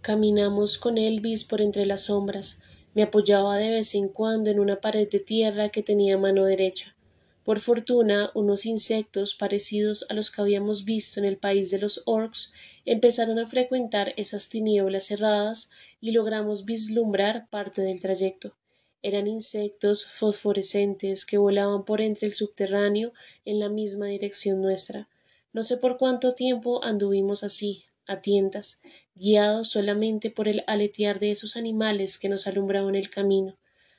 Caminamos 0.00 0.78
con 0.78 0.96
Elvis 0.96 1.44
por 1.44 1.60
entre 1.60 1.84
las 1.84 2.04
sombras. 2.04 2.62
Me 2.94 3.02
apoyaba 3.02 3.58
de 3.58 3.68
vez 3.68 3.94
en 3.94 4.08
cuando 4.08 4.48
en 4.48 4.60
una 4.60 4.80
pared 4.80 5.06
de 5.10 5.20
tierra 5.20 5.68
que 5.68 5.82
tenía 5.82 6.16
mano 6.16 6.46
derecha. 6.46 6.96
Por 7.44 7.60
fortuna, 7.60 8.30
unos 8.34 8.64
insectos 8.64 9.34
parecidos 9.34 10.06
a 10.08 10.14
los 10.14 10.30
que 10.30 10.40
habíamos 10.40 10.86
visto 10.86 11.20
en 11.20 11.26
el 11.26 11.36
país 11.36 11.70
de 11.70 11.76
los 11.76 12.02
orcs 12.06 12.54
empezaron 12.86 13.38
a 13.38 13.46
frecuentar 13.46 14.14
esas 14.16 14.48
tinieblas 14.48 15.04
cerradas 15.04 15.68
y 16.00 16.12
logramos 16.12 16.64
vislumbrar 16.64 17.50
parte 17.50 17.82
del 17.82 18.00
trayecto. 18.00 18.56
Eran 19.02 19.26
insectos 19.26 20.06
fosforescentes 20.06 21.26
que 21.26 21.36
volaban 21.36 21.84
por 21.84 22.00
entre 22.00 22.28
el 22.28 22.34
subterráneo 22.34 23.12
en 23.44 23.58
la 23.58 23.68
misma 23.68 24.06
dirección 24.06 24.62
nuestra. 24.62 25.08
No 25.52 25.64
sé 25.64 25.76
por 25.76 25.98
cuánto 25.98 26.34
tiempo 26.34 26.84
anduvimos 26.84 27.42
así, 27.42 27.84
a 28.06 28.20
tientas, 28.20 28.80
guiados 29.14 29.68
solamente 29.68 30.30
por 30.30 30.48
el 30.48 30.62
aletear 30.66 31.18
de 31.18 31.32
esos 31.32 31.56
animales 31.56 32.18
que 32.18 32.28
nos 32.28 32.46
alumbraban 32.46 32.94
el 32.94 33.10
camino. 33.10 33.58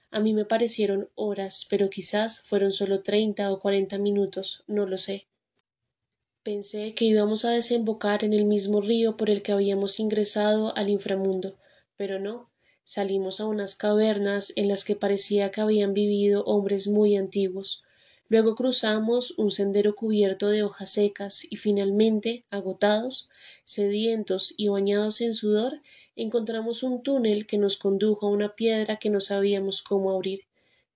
A 0.09 0.19
mí 0.19 0.33
me 0.33 0.45
parecieron 0.45 1.09
horas, 1.15 1.65
pero 1.69 1.89
quizás 1.89 2.39
fueron 2.39 2.71
solo 2.71 3.01
treinta 3.01 3.51
o 3.51 3.59
cuarenta 3.59 3.97
minutos, 3.97 4.63
no 4.67 4.85
lo 4.85 4.97
sé. 4.97 5.27
Pensé 6.43 6.93
que 6.93 7.05
íbamos 7.05 7.45
a 7.45 7.51
desembocar 7.51 8.23
en 8.23 8.33
el 8.33 8.45
mismo 8.45 8.79
río 8.79 9.17
por 9.17 9.29
el 9.29 9.41
que 9.41 9.53
habíamos 9.53 9.99
ingresado 9.99 10.75
al 10.77 10.89
inframundo, 10.89 11.57
pero 11.95 12.19
no. 12.19 12.52
Salimos 12.83 13.39
a 13.39 13.45
unas 13.45 13.75
cavernas 13.75 14.51
en 14.55 14.67
las 14.67 14.83
que 14.83 14.95
parecía 14.95 15.51
que 15.51 15.61
habían 15.61 15.93
vivido 15.93 16.43
hombres 16.43 16.87
muy 16.87 17.15
antiguos. 17.15 17.83
Luego 18.27 18.55
cruzamos 18.55 19.37
un 19.37 19.51
sendero 19.51 19.95
cubierto 19.95 20.49
de 20.49 20.63
hojas 20.63 20.91
secas 20.91 21.45
y 21.49 21.57
finalmente, 21.57 22.45
agotados, 22.49 23.29
sedientos 23.63 24.53
y 24.57 24.67
bañados 24.67 25.21
en 25.21 25.33
sudor, 25.33 25.79
encontramos 26.15 26.83
un 26.83 27.03
túnel 27.03 27.45
que 27.45 27.57
nos 27.57 27.77
condujo 27.77 28.27
a 28.27 28.31
una 28.31 28.55
piedra 28.55 28.97
que 28.97 29.09
no 29.09 29.21
sabíamos 29.21 29.81
cómo 29.81 30.11
abrir. 30.11 30.41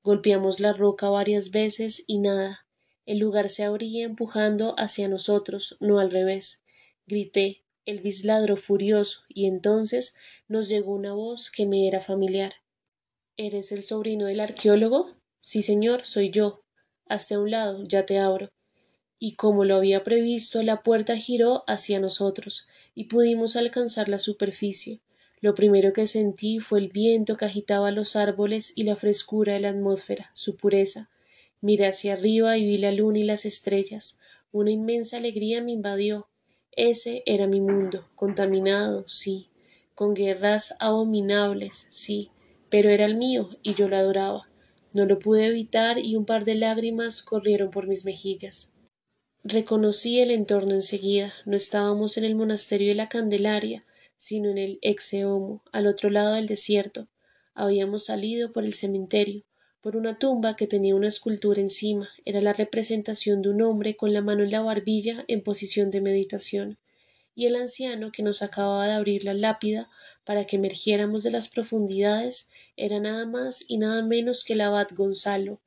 Golpeamos 0.03 0.59
la 0.59 0.73
roca 0.73 1.09
varias 1.09 1.51
veces 1.51 2.03
y 2.07 2.19
nada. 2.19 2.65
El 3.05 3.19
lugar 3.19 3.49
se 3.49 3.63
abría 3.63 4.05
empujando 4.05 4.75
hacia 4.77 5.07
nosotros, 5.07 5.77
no 5.79 5.99
al 5.99 6.11
revés. 6.11 6.63
Grité. 7.05 7.63
El 7.87 8.01
ladró 8.25 8.57
furioso, 8.57 9.21
y 9.29 9.47
entonces 9.47 10.13
nos 10.49 10.67
llegó 10.67 10.93
una 10.93 11.13
voz 11.13 11.49
que 11.49 11.65
me 11.65 11.87
era 11.87 12.01
familiar. 12.01 12.55
¿Eres 13.37 13.71
el 13.71 13.81
sobrino 13.81 14.25
del 14.25 14.41
arqueólogo? 14.41 15.15
Sí, 15.39 15.61
señor, 15.61 16.03
soy 16.03 16.29
yo. 16.29 16.65
Hasta 17.05 17.39
un 17.39 17.49
lado, 17.49 17.85
ya 17.85 18.05
te 18.05 18.19
abro. 18.19 18.49
Y 19.17 19.35
como 19.35 19.63
lo 19.63 19.77
había 19.77 20.03
previsto, 20.03 20.61
la 20.63 20.83
puerta 20.83 21.15
giró 21.15 21.63
hacia 21.65 22.01
nosotros, 22.01 22.67
y 22.93 23.05
pudimos 23.05 23.55
alcanzar 23.55 24.09
la 24.09 24.19
superficie. 24.19 24.99
Lo 25.39 25.55
primero 25.55 25.93
que 25.93 26.07
sentí 26.07 26.59
fue 26.59 26.79
el 26.79 26.89
viento 26.89 27.37
que 27.37 27.45
agitaba 27.45 27.91
los 27.91 28.17
árboles 28.17 28.73
y 28.75 28.83
la 28.83 28.97
frescura 28.97 29.53
de 29.53 29.61
la 29.61 29.69
atmósfera, 29.69 30.29
su 30.33 30.57
pureza. 30.57 31.09
Miré 31.61 31.87
hacia 31.87 32.15
arriba 32.15 32.57
y 32.57 32.65
vi 32.65 32.75
la 32.75 32.91
luna 32.91 33.19
y 33.19 33.23
las 33.23 33.45
estrellas. 33.45 34.19
Una 34.51 34.71
inmensa 34.71 35.15
alegría 35.15 35.63
me 35.63 35.71
invadió. 35.71 36.27
Ese 36.77 37.23
era 37.25 37.47
mi 37.47 37.59
mundo, 37.59 38.07
contaminado, 38.13 39.03
sí, 39.07 39.49
con 39.95 40.13
guerras 40.13 40.75
abominables, 40.79 41.87
sí, 41.89 42.29
pero 42.69 42.91
era 42.91 43.05
el 43.05 43.15
mío 43.15 43.49
y 43.63 43.73
yo 43.73 43.87
lo 43.87 43.97
adoraba. 43.97 44.47
No 44.93 45.05
lo 45.05 45.17
pude 45.17 45.47
evitar 45.47 45.97
y 45.97 46.15
un 46.15 46.27
par 46.27 46.45
de 46.45 46.53
lágrimas 46.53 47.23
corrieron 47.23 47.71
por 47.71 47.87
mis 47.87 48.05
mejillas. 48.05 48.71
Reconocí 49.43 50.19
el 50.19 50.29
entorno 50.29 50.75
enseguida. 50.75 51.33
No 51.47 51.55
estábamos 51.55 52.15
en 52.17 52.25
el 52.25 52.35
monasterio 52.35 52.89
de 52.89 52.95
la 52.95 53.09
Candelaria, 53.09 53.83
sino 54.17 54.51
en 54.51 54.59
el 54.59 54.77
Exeomo, 54.83 55.63
al 55.71 55.87
otro 55.87 56.11
lado 56.11 56.35
del 56.35 56.45
desierto. 56.45 57.07
Habíamos 57.55 58.05
salido 58.05 58.51
por 58.51 58.65
el 58.65 58.75
cementerio 58.75 59.46
por 59.81 59.95
una 59.95 60.17
tumba 60.17 60.55
que 60.55 60.67
tenía 60.67 60.95
una 60.95 61.07
escultura 61.07 61.61
encima. 61.61 62.09
Era 62.25 62.41
la 62.41 62.53
representación 62.53 63.41
de 63.41 63.49
un 63.49 63.61
hombre 63.61 63.95
con 63.95 64.13
la 64.13 64.21
mano 64.21 64.43
en 64.43 64.51
la 64.51 64.61
barbilla 64.61 65.23
en 65.27 65.41
posición 65.41 65.91
de 65.91 66.01
meditación, 66.01 66.77
y 67.35 67.45
el 67.45 67.55
anciano 67.55 68.11
que 68.11 68.23
nos 68.23 68.41
acababa 68.41 68.87
de 68.87 68.93
abrir 68.93 69.23
la 69.23 69.33
lápida 69.35 69.87
para 70.25 70.45
que 70.45 70.55
emergiéramos 70.55 71.23
de 71.23 71.31
las 71.31 71.47
profundidades 71.47 72.49
era 72.75 72.99
nada 72.99 73.25
más 73.25 73.63
y 73.67 73.77
nada 73.77 74.03
menos 74.03 74.43
que 74.43 74.53
el 74.53 74.61
abad 74.61 74.87
Gonzalo, 74.93 75.61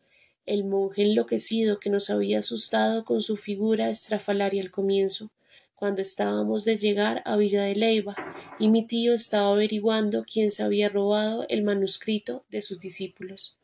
el 0.47 0.65
monje 0.65 1.03
enloquecido 1.03 1.79
que 1.79 1.91
nos 1.91 2.11
había 2.11 2.41
asustado 2.41 3.05
con 3.05 3.23
su 3.23 3.37
figura 3.37 3.89
estrafalaria 3.89 4.61
al 4.61 4.73
comienzo, 4.73 5.31
cuando 5.77 6.03
estábamos 6.03 6.65
de 6.65 6.77
llegar 6.77 7.23
a 7.25 7.37
Villa 7.37 7.63
de 7.63 7.77
Leiva, 7.77 8.17
y 8.59 8.69
mi 8.69 8.87
tío 8.87 9.15
estaba 9.15 9.51
averiguando 9.51 10.25
quién 10.25 10.51
se 10.51 10.63
había 10.63 10.89
robado 10.89 11.47
el 11.49 11.63
manuscrito 11.63 12.45
de 12.51 12.61
sus 12.61 12.81
discípulos. 12.81 13.60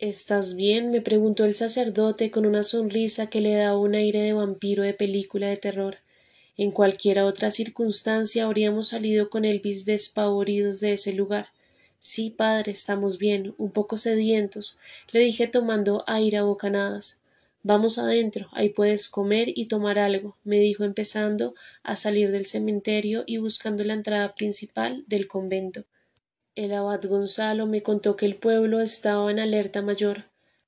¿Estás 0.00 0.54
bien? 0.54 0.92
me 0.92 1.00
preguntó 1.00 1.44
el 1.44 1.56
sacerdote 1.56 2.30
con 2.30 2.46
una 2.46 2.62
sonrisa 2.62 3.28
que 3.28 3.40
le 3.40 3.54
daba 3.54 3.76
un 3.80 3.96
aire 3.96 4.20
de 4.20 4.32
vampiro 4.32 4.84
de 4.84 4.94
película 4.94 5.48
de 5.48 5.56
terror. 5.56 5.96
En 6.56 6.70
cualquiera 6.70 7.24
otra 7.24 7.50
circunstancia 7.50 8.44
habríamos 8.44 8.86
salido 8.86 9.28
con 9.28 9.44
Elvis 9.44 9.86
despavoridos 9.86 10.78
de 10.78 10.92
ese 10.92 11.12
lugar. 11.14 11.48
Sí, 11.98 12.30
padre, 12.30 12.70
estamos 12.70 13.18
bien, 13.18 13.56
un 13.58 13.72
poco 13.72 13.96
sedientos, 13.96 14.78
le 15.10 15.18
dije 15.18 15.48
tomando 15.48 16.04
aire 16.06 16.36
a 16.36 16.44
bocanadas. 16.44 17.20
Vamos 17.64 17.98
adentro, 17.98 18.46
ahí 18.52 18.68
puedes 18.68 19.08
comer 19.08 19.48
y 19.52 19.66
tomar 19.66 19.98
algo, 19.98 20.36
me 20.44 20.60
dijo 20.60 20.84
empezando 20.84 21.56
a 21.82 21.96
salir 21.96 22.30
del 22.30 22.46
cementerio 22.46 23.24
y 23.26 23.38
buscando 23.38 23.82
la 23.82 23.94
entrada 23.94 24.36
principal 24.36 25.02
del 25.08 25.26
convento. 25.26 25.86
El 26.58 26.74
abad 26.74 27.00
Gonzalo 27.04 27.68
me 27.68 27.84
contó 27.84 28.16
que 28.16 28.26
el 28.26 28.34
pueblo 28.34 28.80
estaba 28.80 29.30
en 29.30 29.38
alerta 29.38 29.80
mayor. 29.80 30.24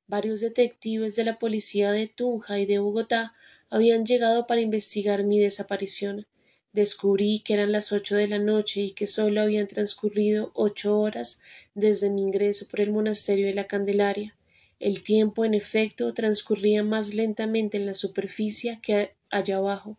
Varios 0.06 0.38
detectives 0.38 1.16
de 1.16 1.24
la 1.24 1.40
policía 1.40 1.90
de 1.90 2.06
Tunja 2.06 2.60
y 2.60 2.64
de 2.64 2.78
Bogotá 2.78 3.34
habían 3.70 4.06
llegado 4.06 4.46
para 4.46 4.60
investigar 4.60 5.24
mi 5.24 5.40
desaparición. 5.40 6.28
Descubrí 6.72 7.40
que 7.40 7.54
eran 7.54 7.72
las 7.72 7.90
ocho 7.90 8.14
de 8.14 8.28
la 8.28 8.38
noche 8.38 8.82
y 8.82 8.90
que 8.92 9.08
solo 9.08 9.40
habían 9.40 9.66
transcurrido 9.66 10.52
ocho 10.54 10.96
horas 10.96 11.40
desde 11.74 12.08
mi 12.08 12.22
ingreso 12.22 12.68
por 12.68 12.80
el 12.80 12.92
monasterio 12.92 13.48
de 13.48 13.54
la 13.54 13.66
Candelaria. 13.66 14.36
El 14.78 15.02
tiempo, 15.02 15.44
en 15.44 15.54
efecto, 15.54 16.14
transcurría 16.14 16.84
más 16.84 17.14
lentamente 17.14 17.78
en 17.78 17.86
la 17.86 17.94
superficie 17.94 18.78
que 18.80 19.16
allá 19.28 19.56
abajo, 19.56 19.98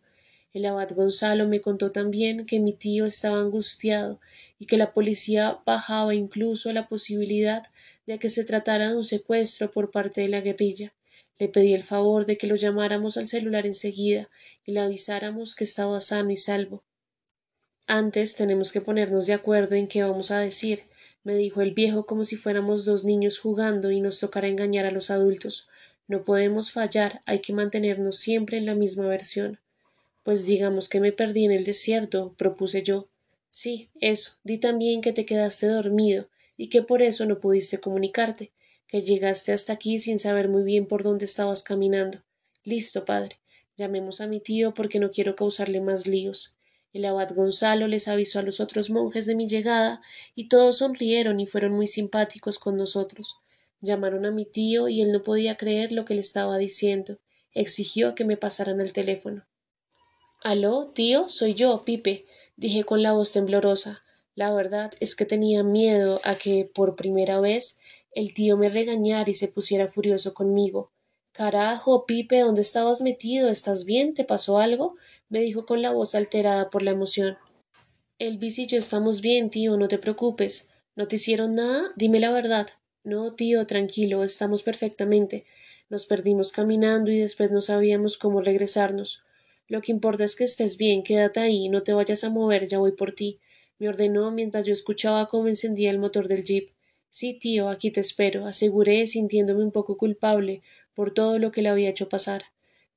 el 0.53 0.65
abad 0.65 0.89
Gonzalo 0.93 1.47
me 1.47 1.61
contó 1.61 1.89
también 1.89 2.45
que 2.45 2.59
mi 2.59 2.73
tío 2.73 3.05
estaba 3.05 3.39
angustiado 3.39 4.19
y 4.59 4.65
que 4.65 4.77
la 4.77 4.93
policía 4.93 5.59
bajaba 5.65 6.13
incluso 6.13 6.71
la 6.73 6.87
posibilidad 6.87 7.63
de 8.05 8.19
que 8.19 8.29
se 8.29 8.43
tratara 8.43 8.89
de 8.89 8.97
un 8.97 9.03
secuestro 9.03 9.71
por 9.71 9.91
parte 9.91 10.21
de 10.21 10.27
la 10.27 10.41
guerrilla. 10.41 10.93
Le 11.39 11.47
pedí 11.47 11.73
el 11.73 11.83
favor 11.83 12.25
de 12.25 12.37
que 12.37 12.47
lo 12.47 12.55
llamáramos 12.55 13.17
al 13.17 13.27
celular 13.27 13.65
enseguida 13.65 14.29
y 14.65 14.73
le 14.73 14.81
avisáramos 14.81 15.55
que 15.55 15.63
estaba 15.63 15.99
sano 15.99 16.31
y 16.31 16.37
salvo. 16.37 16.83
Antes 17.87 18.35
tenemos 18.35 18.71
que 18.71 18.81
ponernos 18.81 19.25
de 19.25 19.33
acuerdo 19.33 19.75
en 19.75 19.87
qué 19.87 20.03
vamos 20.03 20.31
a 20.31 20.39
decir, 20.39 20.83
me 21.23 21.35
dijo 21.35 21.61
el 21.61 21.73
viejo 21.73 22.05
como 22.05 22.23
si 22.23 22.35
fuéramos 22.35 22.83
dos 22.85 23.03
niños 23.03 23.39
jugando 23.39 23.91
y 23.91 24.01
nos 24.01 24.19
tocara 24.19 24.47
engañar 24.47 24.85
a 24.85 24.91
los 24.91 25.11
adultos. 25.11 25.69
No 26.07 26.23
podemos 26.23 26.71
fallar, 26.71 27.21
hay 27.25 27.39
que 27.39 27.53
mantenernos 27.53 28.17
siempre 28.17 28.57
en 28.57 28.65
la 28.65 28.75
misma 28.75 29.07
versión. 29.07 29.59
Pues 30.23 30.45
digamos 30.45 30.87
que 30.87 30.99
me 30.99 31.11
perdí 31.11 31.45
en 31.45 31.51
el 31.51 31.63
desierto, 31.63 32.33
propuse 32.37 32.83
yo. 32.83 33.09
Sí, 33.49 33.89
eso. 33.99 34.33
Di 34.43 34.59
también 34.59 35.01
que 35.01 35.13
te 35.13 35.25
quedaste 35.25 35.67
dormido 35.67 36.29
y 36.57 36.67
que 36.69 36.83
por 36.83 37.01
eso 37.01 37.25
no 37.25 37.39
pudiste 37.39 37.79
comunicarte, 37.79 38.51
que 38.87 39.01
llegaste 39.01 39.51
hasta 39.51 39.73
aquí 39.73 39.97
sin 39.99 40.19
saber 40.19 40.47
muy 40.47 40.63
bien 40.63 40.85
por 40.85 41.01
dónde 41.01 41.25
estabas 41.25 41.63
caminando. 41.63 42.23
Listo, 42.63 43.03
padre. 43.03 43.37
Llamemos 43.77 44.21
a 44.21 44.27
mi 44.27 44.39
tío 44.39 44.73
porque 44.73 44.99
no 44.99 45.09
quiero 45.11 45.35
causarle 45.35 45.81
más 45.81 46.05
líos. 46.05 46.55
El 46.93 47.05
abad 47.05 47.33
Gonzalo 47.33 47.87
les 47.87 48.07
avisó 48.07 48.39
a 48.39 48.43
los 48.43 48.59
otros 48.59 48.89
monjes 48.89 49.25
de 49.25 49.33
mi 49.33 49.47
llegada 49.47 50.01
y 50.35 50.49
todos 50.49 50.77
sonrieron 50.77 51.39
y 51.39 51.47
fueron 51.47 51.71
muy 51.71 51.87
simpáticos 51.87 52.59
con 52.59 52.75
nosotros. 52.75 53.37
Llamaron 53.79 54.25
a 54.25 54.31
mi 54.31 54.45
tío 54.45 54.87
y 54.87 55.01
él 55.01 55.11
no 55.11 55.23
podía 55.23 55.57
creer 55.57 55.91
lo 55.93 56.05
que 56.05 56.13
le 56.13 56.19
estaba 56.19 56.57
diciendo. 56.57 57.17
Exigió 57.53 58.13
que 58.13 58.25
me 58.25 58.37
pasaran 58.37 58.81
el 58.81 58.93
teléfono. 58.93 59.45
Aló, 60.43 60.87
tío, 60.87 61.29
soy 61.29 61.53
yo, 61.53 61.83
Pipe, 61.85 62.25
dije 62.55 62.83
con 62.83 63.03
la 63.03 63.13
voz 63.13 63.31
temblorosa. 63.31 64.01
La 64.33 64.51
verdad 64.51 64.89
es 64.99 65.15
que 65.15 65.25
tenía 65.25 65.63
miedo 65.63 66.19
a 66.23 66.33
que, 66.33 66.65
por 66.65 66.95
primera 66.95 67.39
vez, 67.39 67.79
el 68.11 68.33
tío 68.33 68.57
me 68.57 68.71
regañara 68.71 69.29
y 69.29 69.35
se 69.35 69.49
pusiera 69.49 69.87
furioso 69.87 70.33
conmigo. 70.33 70.91
Carajo, 71.31 72.07
Pipe, 72.07 72.39
¿dónde 72.39 72.61
estabas 72.61 73.01
metido? 73.01 73.49
¿Estás 73.49 73.85
bien? 73.85 74.15
¿Te 74.15 74.23
pasó 74.23 74.57
algo? 74.57 74.95
me 75.29 75.41
dijo 75.41 75.67
con 75.67 75.83
la 75.83 75.91
voz 75.91 76.15
alterada 76.15 76.71
por 76.71 76.81
la 76.81 76.89
emoción. 76.89 77.37
Elvis 78.17 78.57
y 78.57 78.65
yo 78.65 78.79
estamos 78.79 79.21
bien, 79.21 79.51
tío, 79.51 79.77
no 79.77 79.87
te 79.87 79.99
preocupes. 79.99 80.69
¿No 80.95 81.07
te 81.07 81.17
hicieron 81.17 81.53
nada? 81.53 81.91
Dime 81.95 82.19
la 82.19 82.31
verdad. 82.31 82.67
No, 83.03 83.35
tío, 83.35 83.67
tranquilo, 83.67 84.23
estamos 84.23 84.63
perfectamente. 84.63 85.45
Nos 85.87 86.07
perdimos 86.07 86.51
caminando 86.51 87.11
y 87.11 87.19
después 87.19 87.51
no 87.51 87.61
sabíamos 87.61 88.17
cómo 88.17 88.41
regresarnos. 88.41 89.23
Lo 89.71 89.79
que 89.79 89.93
importa 89.93 90.25
es 90.25 90.35
que 90.35 90.43
estés 90.43 90.75
bien, 90.75 91.01
quédate 91.01 91.39
ahí, 91.39 91.69
no 91.69 91.81
te 91.81 91.93
vayas 91.93 92.25
a 92.25 92.29
mover, 92.29 92.67
ya 92.67 92.79
voy 92.79 92.91
por 92.91 93.13
ti, 93.13 93.39
me 93.79 93.87
ordenó 93.87 94.29
mientras 94.29 94.65
yo 94.65 94.73
escuchaba 94.73 95.29
cómo 95.29 95.47
encendía 95.47 95.89
el 95.91 95.97
motor 95.97 96.27
del 96.27 96.43
jeep. 96.43 96.71
Sí, 97.09 97.35
tío, 97.39 97.69
aquí 97.69 97.89
te 97.89 98.01
espero, 98.01 98.45
aseguré, 98.45 99.07
sintiéndome 99.07 99.63
un 99.63 99.71
poco 99.71 99.95
culpable 99.95 100.61
por 100.93 101.13
todo 101.13 101.39
lo 101.39 101.51
que 101.53 101.61
le 101.61 101.69
había 101.69 101.87
hecho 101.87 102.09
pasar. 102.09 102.43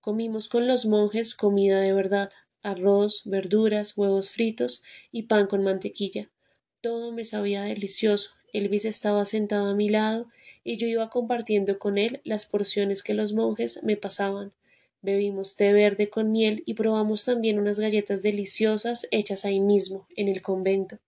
Comimos 0.01 0.49
con 0.49 0.67
los 0.67 0.85
monjes 0.85 1.37
comida 1.37 1.79
de 1.79 1.93
verdad, 1.93 2.31
arroz, 2.61 3.23
verduras, 3.25 3.97
huevos 3.97 4.31
fritos 4.31 4.83
y 5.13 5.23
pan 5.29 5.47
con 5.47 5.63
mantequilla. 5.63 6.33
Todo 6.81 7.13
me 7.13 7.25
sabía 7.25 7.63
delicioso. 7.63 8.31
Elvis 8.53 8.85
estaba 8.85 9.25
sentado 9.27 9.69
a 9.69 9.77
mi 9.77 9.91
lado 9.91 10.27
y 10.65 10.77
yo 10.77 10.89
iba 10.89 11.09
compartiendo 11.09 11.79
con 11.79 11.99
él 11.99 12.21
las 12.25 12.47
porciones 12.47 13.05
que 13.05 13.15
los 13.15 13.33
monjes 13.33 13.85
me 13.85 13.97
pasaban. 13.97 14.53
Bebimos 15.05 15.57
té 15.57 15.75
verde 15.75 16.09
con 16.09 16.33
miel 16.33 16.63
y 16.65 16.73
probamos 16.73 17.27
también 17.27 17.59
unas 17.59 17.79
galletas 17.79 18.23
deliciosas 18.23 19.07
hechas 19.11 19.45
ahí 19.45 19.61
mismo, 19.61 20.09
en 20.17 20.29
el 20.29 20.41
convento. 20.41 20.99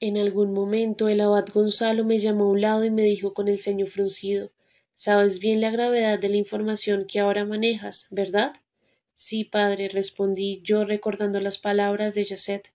En 0.00 0.16
algún 0.16 0.54
momento 0.54 1.06
el 1.08 1.20
abad 1.20 1.44
Gonzalo 1.52 2.02
me 2.02 2.18
llamó 2.18 2.44
a 2.44 2.52
un 2.52 2.62
lado 2.62 2.86
y 2.86 2.90
me 2.90 3.02
dijo 3.02 3.34
con 3.34 3.48
el 3.48 3.60
ceño 3.60 3.84
fruncido 3.84 4.52
Sabes 4.94 5.38
bien 5.38 5.60
la 5.60 5.70
gravedad 5.70 6.18
de 6.18 6.30
la 6.30 6.38
información 6.38 7.04
que 7.04 7.20
ahora 7.20 7.44
manejas, 7.44 8.06
¿verdad? 8.10 8.54
Sí, 9.12 9.44
padre, 9.44 9.90
respondí 9.90 10.62
yo 10.64 10.86
recordando 10.86 11.38
las 11.38 11.58
palabras 11.58 12.14
de 12.14 12.24
Yasset. 12.24 12.72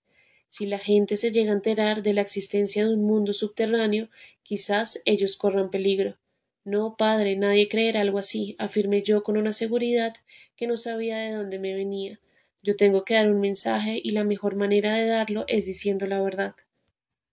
Si 0.47 0.67
la 0.67 0.77
gente 0.77 1.17
se 1.17 1.31
llega 1.31 1.53
a 1.53 1.55
enterar 1.55 2.03
de 2.03 2.13
la 2.13 2.21
existencia 2.21 2.85
de 2.85 2.93
un 2.93 3.03
mundo 3.03 3.33
subterráneo, 3.33 4.09
quizás 4.43 5.01
ellos 5.05 5.37
corran 5.37 5.71
peligro. 5.71 6.19
No, 6.63 6.95
padre, 6.95 7.35
nadie 7.35 7.67
creerá 7.67 8.01
algo 8.01 8.19
así, 8.19 8.55
afirmé 8.59 9.01
yo 9.01 9.23
con 9.23 9.35
una 9.35 9.51
seguridad 9.51 10.13
que 10.55 10.67
no 10.67 10.77
sabía 10.77 11.17
de 11.17 11.31
dónde 11.31 11.57
me 11.57 11.73
venía. 11.73 12.19
Yo 12.61 12.75
tengo 12.75 13.03
que 13.03 13.15
dar 13.15 13.31
un 13.31 13.39
mensaje 13.39 13.99
y 14.03 14.11
la 14.11 14.23
mejor 14.23 14.55
manera 14.55 14.93
de 14.95 15.07
darlo 15.07 15.45
es 15.47 15.65
diciendo 15.65 16.05
la 16.05 16.21
verdad. 16.21 16.55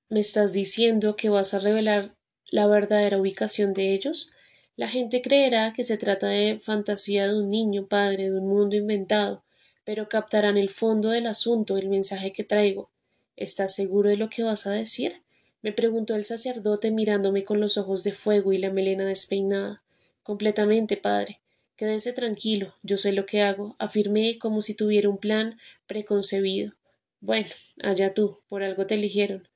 ¿Me 0.09 0.21
estás 0.21 0.55
diciendo 0.55 1.17
que 1.17 1.29
vas 1.29 1.53
a 1.53 1.59
revelar 1.59 2.17
la 2.51 2.67
verdadera 2.67 3.21
ubicación 3.21 3.75
de 3.75 3.93
ellos? 3.93 4.31
La 4.75 4.89
gente 4.89 5.21
creerá 5.21 5.75
que 5.75 5.85
se 5.85 5.99
trata 5.99 6.29
de 6.29 6.57
fantasía 6.57 7.29
de 7.29 7.39
un 7.39 7.49
niño 7.49 7.87
padre 7.89 8.31
de 8.31 8.39
un 8.39 8.49
mundo 8.49 8.77
inventado, 8.77 9.45
pero 9.85 10.09
captarán 10.09 10.57
el 10.57 10.71
fondo 10.71 11.11
del 11.11 11.27
asunto, 11.27 11.77
el 11.77 11.91
mensaje 11.91 12.33
que 12.33 12.45
traigo. 12.45 12.91
¿Estás 13.37 13.75
seguro 13.75 14.09
de 14.09 14.17
lo 14.17 14.31
que 14.31 14.45
vas 14.45 14.67
a 14.67 14.71
decir? 14.71 15.23
Me 15.61 15.73
preguntó 15.73 16.15
el 16.15 16.25
sacerdote 16.25 16.91
mirándome 16.91 17.45
con 17.45 17.61
los 17.61 17.79
ojos 17.79 18.05
de 18.05 18.13
fuego 18.13 18.53
y 18.53 18.59
la 18.59 18.71
melena 18.71 19.05
despeinada. 19.05 19.83
Completamente, 20.23 20.97
padre. 20.97 21.41
Quédese 21.77 22.13
tranquilo, 22.13 22.75
yo 22.83 22.97
sé 22.97 23.13
lo 23.13 23.25
que 23.25 23.43
hago, 23.43 23.77
afirmé 23.79 24.39
como 24.39 24.63
si 24.63 24.75
tuviera 24.75 25.09
un 25.09 25.19
plan 25.19 25.59
preconcebido. 25.87 26.75
Bueno, 27.21 27.49
allá 27.83 28.15
tú, 28.15 28.41
por 28.49 28.63
algo 28.63 28.87
te 28.87 28.95
eligieron. 28.95 29.49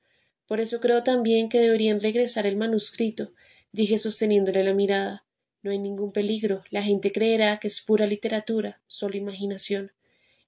Por 0.45 0.61
eso 0.61 0.79
creo 0.79 1.03
también 1.03 1.49
que 1.49 1.59
deberían 1.59 1.99
regresar 1.99 2.47
el 2.47 2.57
manuscrito, 2.57 3.33
dije 3.71 3.97
sosteniéndole 3.97 4.63
la 4.63 4.73
mirada. 4.73 5.25
No 5.61 5.71
hay 5.71 5.79
ningún 5.79 6.11
peligro, 6.11 6.63
la 6.69 6.81
gente 6.81 7.11
creerá 7.11 7.59
que 7.59 7.67
es 7.67 7.81
pura 7.81 8.05
literatura, 8.05 8.81
solo 8.87 9.17
imaginación. 9.17 9.91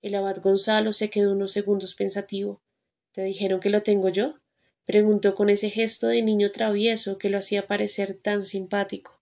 El 0.01 0.15
abad 0.15 0.37
Gonzalo 0.41 0.93
se 0.93 1.09
quedó 1.09 1.31
unos 1.31 1.51
segundos 1.51 1.95
pensativo. 1.95 2.61
¿Te 3.11 3.23
dijeron 3.23 3.59
que 3.61 3.69
lo 3.69 3.81
tengo 3.81 4.09
yo? 4.09 4.35
Preguntó 4.85 5.35
con 5.35 5.49
ese 5.49 5.69
gesto 5.69 6.07
de 6.07 6.21
niño 6.21 6.51
travieso 6.51 7.17
que 7.17 7.29
lo 7.29 7.37
hacía 7.37 7.67
parecer 7.67 8.13
tan 8.13 8.43
simpático. 8.43 9.19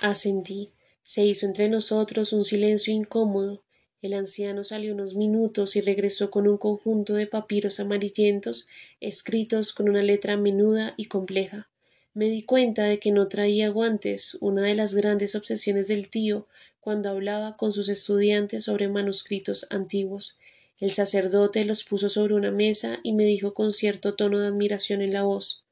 Asentí. 0.00 0.72
Se 1.02 1.24
hizo 1.24 1.46
entre 1.46 1.70
nosotros 1.70 2.34
un 2.34 2.44
silencio 2.44 2.92
incómodo. 2.92 3.64
El 4.02 4.12
anciano 4.12 4.62
salió 4.62 4.92
unos 4.92 5.14
minutos 5.14 5.74
y 5.74 5.80
regresó 5.80 6.30
con 6.30 6.46
un 6.46 6.58
conjunto 6.58 7.14
de 7.14 7.26
papiros 7.26 7.80
amarillentos 7.80 8.68
escritos 9.00 9.72
con 9.72 9.88
una 9.88 10.02
letra 10.02 10.36
menuda 10.36 10.92
y 10.98 11.06
compleja. 11.06 11.70
Me 12.12 12.28
di 12.28 12.42
cuenta 12.42 12.84
de 12.84 12.98
que 12.98 13.10
no 13.10 13.28
traía 13.28 13.70
guantes, 13.70 14.36
una 14.40 14.62
de 14.62 14.74
las 14.74 14.94
grandes 14.94 15.34
obsesiones 15.34 15.88
del 15.88 16.10
tío 16.10 16.46
cuando 16.80 17.10
hablaba 17.10 17.56
con 17.56 17.72
sus 17.72 17.88
estudiantes 17.88 18.64
sobre 18.64 18.88
manuscritos 18.88 19.66
antiguos. 19.70 20.38
El 20.80 20.92
sacerdote 20.92 21.64
los 21.64 21.82
puso 21.82 22.08
sobre 22.08 22.34
una 22.34 22.52
mesa 22.52 23.00
y 23.02 23.12
me 23.12 23.24
dijo 23.24 23.52
con 23.52 23.72
cierto 23.72 24.14
tono 24.14 24.38
de 24.38 24.46
admiración 24.46 25.02
en 25.02 25.12
la 25.12 25.24
voz 25.24 25.64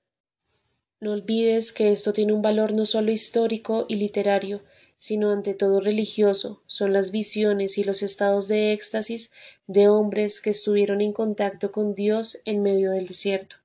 No 1.01 1.13
olvides 1.13 1.73
que 1.73 1.93
esto 1.93 2.13
tiene 2.13 2.33
un 2.33 2.43
valor 2.43 2.77
no 2.77 2.85
solo 2.87 3.13
histórico 3.13 3.87
y 3.89 3.97
literario, 3.97 4.63
sino 4.97 5.31
ante 5.31 5.55
todo 5.55 5.81
religioso, 5.81 6.63
son 6.67 6.93
las 6.93 7.13
visiones 7.13 7.79
y 7.79 7.85
los 7.85 8.03
estados 8.03 8.49
de 8.49 8.73
éxtasis 8.73 9.31
de 9.69 9.89
hombres 9.89 10.41
que 10.41 10.51
estuvieron 10.51 11.01
en 11.01 11.13
contacto 11.13 11.71
con 11.71 11.95
Dios 11.95 12.39
en 12.45 12.63
medio 12.63 12.91
del 12.91 13.07
desierto. 13.07 13.57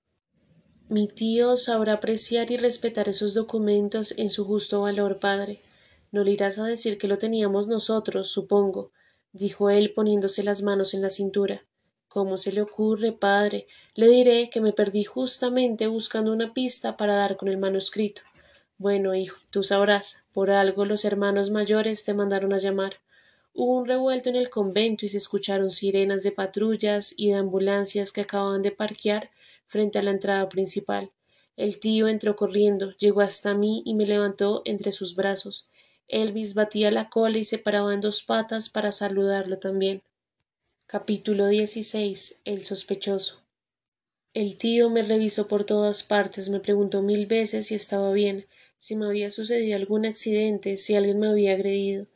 Mi 0.89 1.07
tío 1.07 1.55
sabrá 1.55 1.93
apreciar 1.93 2.51
y 2.51 2.57
respetar 2.57 3.07
esos 3.09 3.33
documentos 3.33 4.13
en 4.17 4.29
su 4.29 4.45
justo 4.45 4.81
valor, 4.81 5.19
padre. 5.19 5.59
No 6.11 6.23
le 6.23 6.31
irás 6.31 6.59
a 6.59 6.65
decir 6.65 6.97
que 6.97 7.07
lo 7.07 7.17
teníamos 7.17 7.67
nosotros, 7.67 8.27
supongo, 8.27 8.91
dijo 9.33 9.69
él 9.69 9.93
poniéndose 9.93 10.43
las 10.43 10.61
manos 10.61 10.93
en 10.93 11.01
la 11.01 11.09
cintura. 11.09 11.65
¿Cómo 12.07 12.35
se 12.37 12.51
le 12.51 12.61
ocurre, 12.61 13.13
padre? 13.13 13.67
Le 13.95 14.07
diré 14.09 14.49
que 14.49 14.59
me 14.59 14.73
perdí 14.73 15.05
justamente 15.05 15.87
buscando 15.87 16.33
una 16.33 16.53
pista 16.53 16.97
para 16.97 17.15
dar 17.15 17.37
con 17.37 17.47
el 17.47 17.57
manuscrito. 17.57 18.21
Bueno, 18.77 19.15
hijo, 19.15 19.39
tú 19.49 19.63
sabrás, 19.63 20.25
por 20.33 20.51
algo 20.51 20.85
los 20.85 21.05
hermanos 21.05 21.51
mayores 21.51 22.03
te 22.03 22.13
mandaron 22.13 22.51
a 22.51 22.57
llamar. 22.57 22.95
Hubo 23.53 23.77
un 23.77 23.87
revuelto 23.87 24.29
en 24.29 24.35
el 24.35 24.49
convento 24.49 25.05
y 25.05 25.09
se 25.09 25.17
escucharon 25.17 25.69
sirenas 25.69 26.23
de 26.23 26.31
patrullas 26.31 27.13
y 27.15 27.29
de 27.29 27.35
ambulancias 27.35 28.11
que 28.11 28.21
acababan 28.21 28.61
de 28.61 28.71
parquear 28.71 29.29
frente 29.65 29.99
a 29.99 30.03
la 30.03 30.11
entrada 30.11 30.49
principal. 30.49 31.11
El 31.55 31.79
tío 31.79 32.07
entró 32.09 32.35
corriendo, 32.35 32.91
llegó 32.97 33.21
hasta 33.21 33.53
mí 33.53 33.83
y 33.85 33.93
me 33.93 34.05
levantó 34.05 34.63
entre 34.65 34.91
sus 34.91 35.15
brazos. 35.15 35.70
Elvis 36.11 36.55
batía 36.55 36.91
la 36.91 37.07
cola 37.07 37.37
y 37.37 37.45
se 37.45 37.57
paraba 37.57 37.93
en 37.93 38.01
dos 38.01 38.21
patas 38.23 38.67
para 38.67 38.91
saludarlo 38.91 39.59
también. 39.59 40.03
Capítulo 40.85 41.47
16. 41.47 42.41
El 42.43 42.65
sospechoso. 42.65 43.41
El 44.33 44.57
tío 44.57 44.89
me 44.89 45.03
revisó 45.03 45.47
por 45.47 45.63
todas 45.63 46.03
partes, 46.03 46.49
me 46.49 46.59
preguntó 46.59 47.01
mil 47.01 47.27
veces 47.27 47.67
si 47.67 47.75
estaba 47.75 48.11
bien, 48.11 48.45
si 48.77 48.97
me 48.97 49.05
había 49.05 49.29
sucedido 49.29 49.77
algún 49.77 50.05
accidente, 50.05 50.75
si 50.75 50.95
alguien 50.95 51.17
me 51.17 51.29
había 51.29 51.53
agredido. 51.53 52.07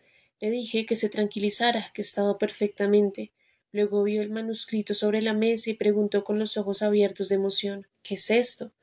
Le 0.42 0.50
dije 0.50 0.86
que 0.86 0.98
se 0.98 1.08
tranquilizara, 1.08 1.90
que 1.94 2.02
estaba 2.02 2.38
perfectamente. 2.38 3.32
Luego 3.72 4.04
vio 4.04 4.22
el 4.22 4.30
manuscrito 4.30 4.94
sobre 4.94 5.22
la 5.22 5.34
mesa 5.34 5.70
y 5.70 5.74
preguntó 5.74 6.26
con 6.26 6.38
los 6.38 6.58
ojos 6.58 6.82
abiertos 6.82 7.30
de 7.30 7.36
emoción 7.36 7.88
¿Qué 8.04 8.16
es 8.16 8.30
esto? 8.30 8.74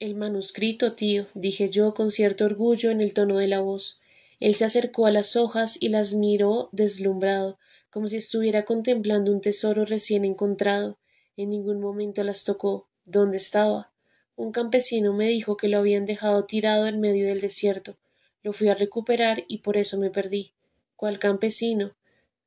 El 0.00 0.16
manuscrito, 0.16 0.94
tío, 0.94 1.28
dije 1.34 1.70
yo 1.70 1.94
con 1.94 2.10
cierto 2.10 2.44
orgullo 2.44 2.90
en 2.90 3.00
el 3.00 3.14
tono 3.14 3.38
de 3.38 3.46
la 3.46 3.60
voz. 3.60 4.00
Él 4.40 4.54
se 4.54 4.64
acercó 4.64 5.06
a 5.06 5.10
las 5.10 5.36
hojas 5.36 5.76
y 5.80 5.88
las 5.88 6.14
miró 6.14 6.68
deslumbrado, 6.72 7.58
como 7.90 8.08
si 8.08 8.16
estuviera 8.16 8.64
contemplando 8.64 9.32
un 9.32 9.40
tesoro 9.40 9.84
recién 9.84 10.24
encontrado. 10.24 10.98
En 11.36 11.50
ningún 11.50 11.80
momento 11.80 12.22
las 12.22 12.44
tocó. 12.44 12.88
¿Dónde 13.04 13.38
estaba? 13.38 13.92
Un 14.36 14.52
campesino 14.52 15.12
me 15.12 15.26
dijo 15.26 15.56
que 15.56 15.68
lo 15.68 15.78
habían 15.78 16.04
dejado 16.04 16.44
tirado 16.44 16.86
en 16.86 17.00
medio 17.00 17.26
del 17.26 17.40
desierto. 17.40 17.96
Lo 18.42 18.52
fui 18.52 18.68
a 18.68 18.74
recuperar 18.74 19.44
y 19.48 19.58
por 19.58 19.76
eso 19.76 19.98
me 19.98 20.10
perdí. 20.10 20.52
¿Cuál 20.94 21.18
campesino? 21.18 21.96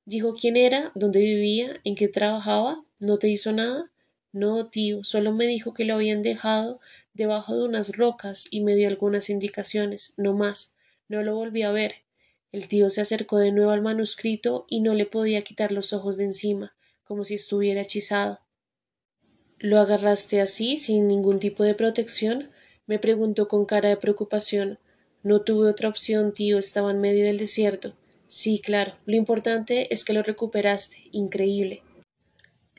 ¿Dijo 0.05 0.33
quién 0.33 0.55
era? 0.55 0.91
¿Dónde 0.95 1.19
vivía? 1.19 1.81
¿En 1.83 1.95
qué 1.95 2.07
trabajaba? 2.07 2.85
¿No 2.99 3.17
te 3.17 3.27
hizo 3.27 3.51
nada? 3.51 3.91
No, 4.31 4.67
tío, 4.67 5.03
solo 5.03 5.33
me 5.33 5.47
dijo 5.47 5.73
que 5.73 5.83
lo 5.83 5.95
habían 5.95 6.21
dejado 6.21 6.79
debajo 7.13 7.57
de 7.57 7.65
unas 7.65 7.97
rocas 7.97 8.47
y 8.49 8.61
me 8.61 8.75
dio 8.75 8.87
algunas 8.87 9.29
indicaciones, 9.29 10.13
no 10.15 10.33
más. 10.33 10.75
No 11.11 11.23
lo 11.23 11.35
volví 11.35 11.61
a 11.63 11.73
ver. 11.73 12.05
El 12.53 12.69
tío 12.69 12.89
se 12.89 13.01
acercó 13.01 13.37
de 13.37 13.51
nuevo 13.51 13.71
al 13.71 13.81
manuscrito 13.81 14.65
y 14.69 14.79
no 14.79 14.93
le 14.93 15.05
podía 15.05 15.41
quitar 15.41 15.73
los 15.73 15.91
ojos 15.91 16.15
de 16.15 16.23
encima, 16.23 16.73
como 17.03 17.25
si 17.25 17.33
estuviera 17.33 17.81
hechizado. 17.81 18.39
¿Lo 19.59 19.77
agarraste 19.79 20.39
así, 20.39 20.77
sin 20.77 21.09
ningún 21.09 21.39
tipo 21.39 21.65
de 21.65 21.75
protección? 21.75 22.49
me 22.85 22.97
preguntó 22.97 23.49
con 23.49 23.65
cara 23.65 23.89
de 23.89 23.97
preocupación. 23.97 24.79
No 25.21 25.41
tuve 25.41 25.69
otra 25.69 25.89
opción, 25.89 26.31
tío, 26.31 26.57
estaba 26.57 26.91
en 26.91 27.01
medio 27.01 27.25
del 27.25 27.37
desierto. 27.37 27.93
Sí, 28.27 28.61
claro. 28.63 28.93
Lo 29.05 29.17
importante 29.17 29.93
es 29.93 30.05
que 30.05 30.13
lo 30.13 30.23
recuperaste. 30.23 31.09
Increíble. 31.11 31.83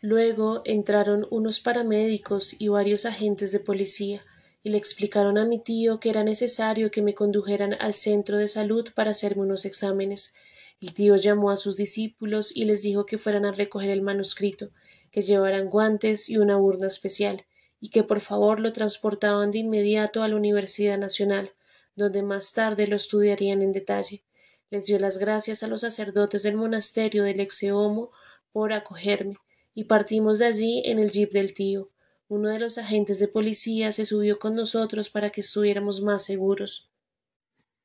Luego 0.00 0.62
entraron 0.64 1.26
unos 1.30 1.60
paramédicos 1.60 2.56
y 2.58 2.68
varios 2.68 3.04
agentes 3.04 3.52
de 3.52 3.60
policía 3.60 4.24
y 4.62 4.70
le 4.70 4.78
explicaron 4.78 5.38
a 5.38 5.44
mi 5.44 5.58
tío 5.58 5.98
que 5.98 6.10
era 6.10 6.24
necesario 6.24 6.90
que 6.90 7.02
me 7.02 7.14
condujeran 7.14 7.76
al 7.80 7.94
centro 7.94 8.38
de 8.38 8.48
salud 8.48 8.88
para 8.94 9.10
hacerme 9.10 9.42
unos 9.42 9.64
exámenes. 9.64 10.34
El 10.80 10.94
tío 10.94 11.16
llamó 11.16 11.50
a 11.50 11.56
sus 11.56 11.76
discípulos 11.76 12.56
y 12.56 12.64
les 12.64 12.82
dijo 12.82 13.06
que 13.06 13.18
fueran 13.18 13.44
a 13.44 13.52
recoger 13.52 13.90
el 13.90 14.02
manuscrito, 14.02 14.70
que 15.10 15.22
llevaran 15.22 15.68
guantes 15.68 16.28
y 16.28 16.38
una 16.38 16.58
urna 16.58 16.88
especial, 16.88 17.44
y 17.80 17.90
que 17.90 18.02
por 18.02 18.20
favor 18.20 18.60
lo 18.60 18.72
transportaban 18.72 19.50
de 19.50 19.58
inmediato 19.58 20.22
a 20.22 20.28
la 20.28 20.36
Universidad 20.36 20.98
Nacional, 20.98 21.52
donde 21.94 22.22
más 22.22 22.52
tarde 22.52 22.86
lo 22.86 22.96
estudiarían 22.96 23.62
en 23.62 23.72
detalle. 23.72 24.24
Les 24.70 24.86
dio 24.86 24.98
las 24.98 25.18
gracias 25.18 25.62
a 25.62 25.66
los 25.66 25.82
sacerdotes 25.82 26.42
del 26.42 26.56
monasterio 26.56 27.24
del 27.24 27.40
Exeomo 27.40 28.10
por 28.52 28.72
acogerme, 28.72 29.36
y 29.74 29.84
partimos 29.84 30.38
de 30.38 30.46
allí 30.46 30.82
en 30.84 30.98
el 30.98 31.10
jeep 31.10 31.30
del 31.30 31.52
tío. 31.52 31.91
Uno 32.34 32.48
de 32.48 32.58
los 32.58 32.78
agentes 32.78 33.18
de 33.18 33.28
policía 33.28 33.92
se 33.92 34.06
subió 34.06 34.38
con 34.38 34.54
nosotros 34.54 35.10
para 35.10 35.28
que 35.28 35.42
estuviéramos 35.42 36.00
más 36.00 36.24
seguros. 36.24 36.88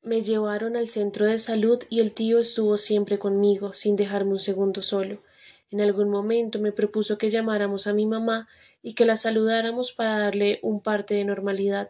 Me 0.01 0.21
llevaron 0.21 0.77
al 0.77 0.87
centro 0.87 1.25
de 1.25 1.37
salud 1.37 1.83
y 1.89 1.99
el 1.99 2.13
tío 2.13 2.39
estuvo 2.39 2.77
siempre 2.77 3.19
conmigo, 3.19 3.73
sin 3.73 3.97
dejarme 3.97 4.31
un 4.31 4.39
segundo 4.39 4.81
solo. 4.81 5.21
En 5.69 5.81
algún 5.81 6.09
momento 6.09 6.59
me 6.59 6.71
propuso 6.71 7.17
que 7.17 7.29
llamáramos 7.29 7.87
a 7.87 7.93
mi 7.93 8.05
mamá 8.05 8.47
y 8.81 8.93
que 8.93 9.05
la 9.05 9.17
saludáramos 9.17 9.91
para 9.91 10.17
darle 10.17 10.59
un 10.63 10.79
parte 10.79 11.15
de 11.15 11.25
normalidad. 11.25 11.89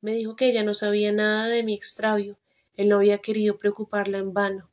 Me 0.00 0.14
dijo 0.14 0.34
que 0.34 0.48
ella 0.48 0.62
no 0.62 0.72
sabía 0.72 1.12
nada 1.12 1.48
de 1.48 1.62
mi 1.62 1.74
extravío. 1.74 2.38
Él 2.72 2.88
no 2.88 2.96
había 2.96 3.18
querido 3.18 3.58
preocuparla 3.58 4.16
en 4.16 4.32
vano. 4.32 4.70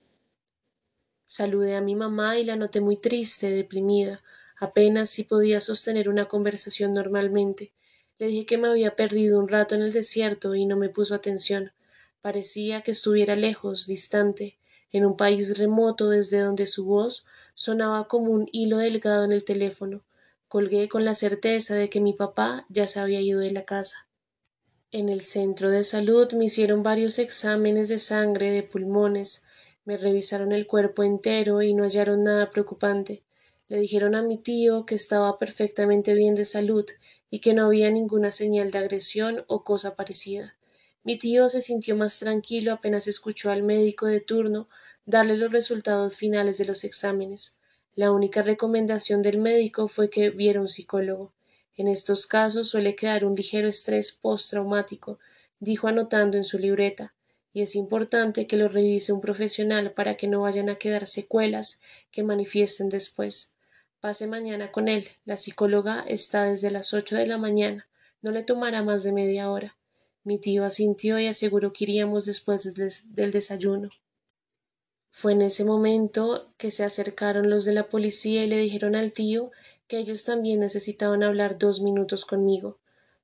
Saludé 1.25 1.75
a 1.75 1.81
mi 1.81 1.95
mamá 1.95 2.39
y 2.39 2.45
la 2.45 2.55
noté 2.55 2.79
muy 2.79 2.95
triste, 2.95 3.49
deprimida. 3.49 4.23
Apenas 4.57 5.09
si 5.09 5.23
podía 5.23 5.59
sostener 5.59 6.09
una 6.09 6.25
conversación 6.25 6.93
normalmente. 6.93 7.73
Le 8.17 8.27
dije 8.27 8.45
que 8.45 8.57
me 8.57 8.67
había 8.67 8.95
perdido 8.95 9.39
un 9.39 9.47
rato 9.47 9.75
en 9.75 9.81
el 9.81 9.91
desierto 9.91 10.55
y 10.55 10.65
no 10.65 10.77
me 10.77 10.89
puso 10.89 11.15
atención. 11.15 11.73
Parecía 12.21 12.81
que 12.81 12.91
estuviera 12.91 13.35
lejos, 13.35 13.87
distante, 13.87 14.57
en 14.91 15.05
un 15.05 15.17
país 15.17 15.57
remoto 15.57 16.09
desde 16.09 16.39
donde 16.39 16.67
su 16.67 16.85
voz 16.85 17.25
sonaba 17.53 18.07
como 18.07 18.31
un 18.31 18.47
hilo 18.51 18.77
delgado 18.77 19.25
en 19.25 19.31
el 19.31 19.43
teléfono. 19.43 20.03
Colgué 20.47 20.87
con 20.87 21.03
la 21.03 21.15
certeza 21.15 21.75
de 21.75 21.89
que 21.89 21.99
mi 21.99 22.13
papá 22.13 22.65
ya 22.69 22.87
se 22.87 22.99
había 22.99 23.19
ido 23.19 23.41
de 23.41 23.51
la 23.51 23.65
casa. 23.65 24.07
En 24.91 25.09
el 25.09 25.21
centro 25.21 25.69
de 25.69 25.83
salud 25.83 26.31
me 26.31 26.45
hicieron 26.45 26.81
varios 26.81 27.19
exámenes 27.19 27.89
de 27.89 27.99
sangre, 27.99 28.51
de 28.51 28.63
pulmones, 28.63 29.45
me 29.83 29.97
revisaron 29.97 30.51
el 30.51 30.65
cuerpo 30.65 31.03
entero 31.03 31.61
y 31.61 31.73
no 31.73 31.83
hallaron 31.83 32.23
nada 32.23 32.49
preocupante. 32.49 33.23
Le 33.67 33.79
dijeron 33.79 34.13
a 34.13 34.21
mi 34.21 34.37
tío 34.37 34.85
que 34.85 34.93
estaba 34.93 35.39
perfectamente 35.39 36.13
bien 36.13 36.35
de 36.35 36.45
salud 36.45 36.85
y 37.31 37.39
que 37.39 37.55
no 37.55 37.65
había 37.65 37.89
ninguna 37.89 38.29
señal 38.29 38.69
de 38.69 38.77
agresión 38.77 39.43
o 39.47 39.63
cosa 39.63 39.95
parecida. 39.95 40.55
Mi 41.03 41.17
tío 41.17 41.49
se 41.49 41.61
sintió 41.61 41.95
más 41.95 42.19
tranquilo 42.19 42.73
apenas 42.73 43.07
escuchó 43.07 43.49
al 43.49 43.63
médico 43.63 44.05
de 44.05 44.21
turno 44.21 44.69
darle 45.05 45.35
los 45.35 45.51
resultados 45.51 46.15
finales 46.15 46.59
de 46.59 46.65
los 46.65 46.83
exámenes. 46.83 47.57
La 47.95 48.11
única 48.11 48.43
recomendación 48.43 49.23
del 49.23 49.39
médico 49.39 49.87
fue 49.87 50.11
que 50.11 50.29
viera 50.29 50.61
un 50.61 50.69
psicólogo. 50.69 51.33
En 51.75 51.87
estos 51.87 52.27
casos 52.27 52.69
suele 52.69 52.95
quedar 52.95 53.25
un 53.25 53.33
ligero 53.33 53.67
estrés 53.67 54.11
postraumático, 54.11 55.17
dijo 55.59 55.87
anotando 55.87 56.37
en 56.37 56.43
su 56.43 56.59
libreta, 56.59 57.15
y 57.51 57.61
es 57.61 57.75
importante 57.75 58.45
que 58.45 58.57
lo 58.57 58.67
revise 58.67 59.11
un 59.11 59.21
profesional 59.21 59.93
para 59.93 60.13
que 60.13 60.27
no 60.27 60.41
vayan 60.41 60.69
a 60.69 60.75
quedar 60.75 61.07
secuelas 61.07 61.81
que 62.11 62.21
manifiesten 62.21 62.89
después. 62.89 63.54
Pase 63.99 64.27
mañana 64.27 64.71
con 64.71 64.87
él. 64.87 65.09
La 65.25 65.37
psicóloga 65.37 66.03
está 66.07 66.43
desde 66.43 66.71
las 66.71 66.93
ocho 66.93 67.15
de 67.15 67.27
la 67.27 67.37
mañana. 67.37 67.87
No 68.21 68.31
le 68.31 68.43
tomará 68.43 68.83
más 68.83 69.03
de 69.03 69.11
media 69.11 69.49
hora. 69.49 69.77
Mi 70.23 70.39
tío 70.39 70.63
asintió 70.65 71.19
y 71.19 71.27
aseguró 71.27 71.73
que 71.73 71.83
iríamos 71.83 72.25
después 72.25 72.73
del 72.73 73.31
desayuno. 73.31 73.89
Fue 75.09 75.31
en 75.31 75.43
ese 75.43 75.63
momento 75.63 76.51
que 76.57 76.71
se 76.71 76.83
acercaron 76.83 77.49
los 77.49 77.63
de 77.63 77.73
la 77.73 77.87
policía 77.87 78.43
y 78.43 78.47
le 78.47 78.57
dijeron 78.57 78.95
al 78.95 79.13
tío 79.13 79.51
que 79.87 79.97
ellos 79.97 80.25
también 80.25 80.59
necesitaban 80.59 81.23
hablar 81.23 81.57
dos 81.57 81.81
minutos 81.81 82.25
conmigo. 82.25 82.79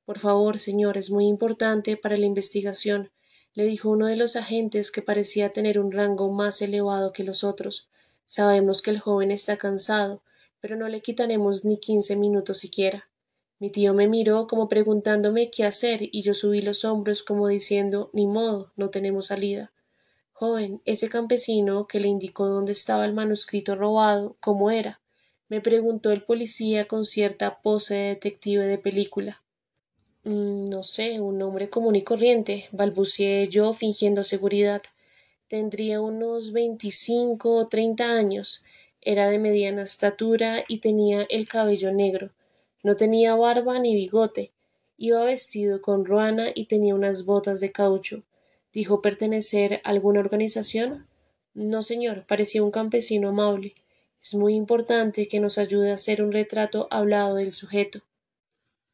Por 0.05 0.19
favor, 0.19 0.59
señor, 0.59 0.97
es 0.97 1.11
muy 1.11 1.25
importante 1.25 1.97
para 1.97 2.17
la 2.17 2.25
investigación, 2.25 3.11
le 3.53 3.65
dijo 3.65 3.89
uno 3.89 4.07
de 4.07 4.15
los 4.15 4.35
agentes 4.35 4.91
que 4.91 5.01
parecía 5.01 5.51
tener 5.51 5.79
un 5.79 5.91
rango 5.91 6.31
más 6.31 6.61
elevado 6.61 7.11
que 7.11 7.23
los 7.23 7.43
otros. 7.43 7.89
Sabemos 8.25 8.81
que 8.81 8.91
el 8.91 8.99
joven 8.99 9.31
está 9.31 9.57
cansado, 9.57 10.21
pero 10.61 10.77
no 10.77 10.87
le 10.87 11.01
quitaremos 11.01 11.65
ni 11.65 11.77
quince 11.77 12.15
minutos 12.15 12.59
siquiera. 12.59 13.09
Mi 13.59 13.69
tío 13.69 13.93
me 13.93 14.07
miró 14.07 14.47
como 14.47 14.69
preguntándome 14.69 15.51
qué 15.51 15.65
hacer 15.65 15.99
y 16.01 16.21
yo 16.21 16.33
subí 16.33 16.61
los 16.61 16.85
hombros 16.85 17.23
como 17.23 17.49
diciendo 17.49 18.09
ni 18.13 18.25
modo, 18.27 18.71
no 18.77 18.89
tenemos 18.89 19.27
salida. 19.27 19.73
Joven, 20.31 20.81
ese 20.85 21.09
campesino 21.09 21.85
que 21.87 21.99
le 21.99 22.07
indicó 22.07 22.47
dónde 22.47 22.71
estaba 22.71 23.05
el 23.05 23.13
manuscrito 23.13 23.75
robado, 23.75 24.37
¿cómo 24.39 24.71
era? 24.71 25.01
me 25.51 25.59
preguntó 25.59 26.11
el 26.11 26.23
policía 26.23 26.87
con 26.87 27.03
cierta 27.03 27.61
pose 27.61 27.93
de 27.93 28.07
detective 28.11 28.65
de 28.65 28.77
película. 28.77 29.43
Mm, 30.23 30.63
no 30.69 30.81
sé, 30.81 31.19
un 31.19 31.41
hombre 31.41 31.69
común 31.69 31.97
y 31.97 32.03
corriente, 32.03 32.69
balbuceé 32.71 33.49
yo 33.49 33.73
fingiendo 33.73 34.23
seguridad. 34.23 34.81
Tendría 35.49 35.99
unos 35.99 36.53
veinticinco 36.53 37.53
o 37.57 37.67
treinta 37.67 38.13
años, 38.13 38.63
era 39.01 39.29
de 39.29 39.39
mediana 39.39 39.83
estatura 39.83 40.63
y 40.67 40.77
tenía 40.77 41.23
el 41.29 41.47
cabello 41.47 41.91
negro. 41.91 42.31
No 42.83 42.95
tenía 42.95 43.35
barba 43.35 43.79
ni 43.79 43.95
bigote. 43.95 44.51
Iba 44.97 45.23
vestido 45.23 45.81
con 45.81 46.05
ruana 46.05 46.51
y 46.53 46.65
tenía 46.65 46.93
unas 46.93 47.25
botas 47.25 47.59
de 47.59 47.71
caucho. 47.71 48.23
¿Dijo 48.71 49.01
pertenecer 49.01 49.81
a 49.83 49.89
alguna 49.89 50.19
organización? 50.19 51.07
No, 51.53 51.83
señor, 51.83 52.25
parecía 52.27 52.63
un 52.63 52.71
campesino 52.71 53.29
amable. 53.29 53.73
Es 54.21 54.35
muy 54.35 54.53
importante 54.53 55.27
que 55.27 55.39
nos 55.39 55.57
ayude 55.57 55.91
a 55.91 55.95
hacer 55.95 56.21
un 56.21 56.31
retrato 56.31 56.87
hablado 56.91 57.35
del 57.35 57.51
sujeto. 57.51 58.01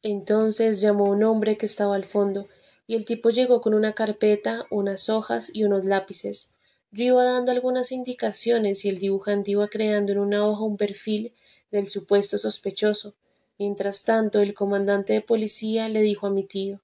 Entonces 0.02 0.80
llamó 0.80 1.04
un 1.04 1.22
hombre 1.22 1.56
que 1.56 1.66
estaba 1.66 1.94
al 1.94 2.04
fondo, 2.04 2.48
y 2.86 2.94
el 2.94 3.04
tipo 3.04 3.28
llegó 3.28 3.60
con 3.60 3.74
una 3.74 3.94
carpeta, 3.94 4.64
unas 4.70 5.10
hojas 5.10 5.50
y 5.54 5.64
unos 5.64 5.84
lápices. 5.84 6.54
Yo 6.90 7.04
iba 7.04 7.24
dando 7.24 7.52
algunas 7.52 7.92
indicaciones 7.92 8.84
y 8.84 8.88
el 8.88 8.98
dibujante 8.98 9.50
iba 9.50 9.68
creando 9.68 10.12
en 10.12 10.18
una 10.18 10.46
hoja 10.46 10.62
un 10.62 10.76
perfil 10.76 11.34
del 11.70 11.88
supuesto 11.88 12.38
sospechoso. 12.38 13.14
Mientras 13.58 14.04
tanto, 14.04 14.40
el 14.40 14.54
comandante 14.54 15.12
de 15.12 15.20
policía 15.20 15.88
le 15.88 16.00
dijo 16.00 16.26
a 16.26 16.30
mi 16.30 16.44
tío 16.44 16.80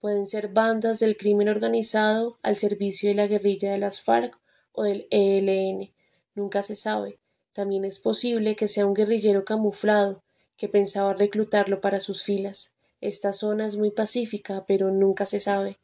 pueden 0.00 0.26
ser 0.26 0.48
bandas 0.48 1.00
del 1.00 1.16
crimen 1.16 1.48
organizado 1.48 2.38
al 2.42 2.56
servicio 2.56 3.08
de 3.08 3.16
la 3.16 3.26
guerrilla 3.26 3.72
de 3.72 3.78
las 3.78 4.00
FARC 4.00 4.38
o 4.72 4.84
del 4.84 5.06
ELN. 5.10 5.90
Nunca 6.34 6.62
se 6.62 6.76
sabe. 6.76 7.18
También 7.52 7.84
es 7.84 7.98
posible 7.98 8.54
que 8.54 8.68
sea 8.68 8.86
un 8.86 8.94
guerrillero 8.94 9.44
camuflado 9.44 10.22
que 10.56 10.68
pensaba 10.68 11.14
reclutarlo 11.14 11.80
para 11.80 12.00
sus 12.00 12.22
filas. 12.22 12.74
Esta 13.00 13.32
zona 13.32 13.66
es 13.66 13.76
muy 13.76 13.90
pacífica, 13.90 14.64
pero 14.66 14.90
nunca 14.90 15.26
se 15.26 15.40
sabe. 15.40 15.78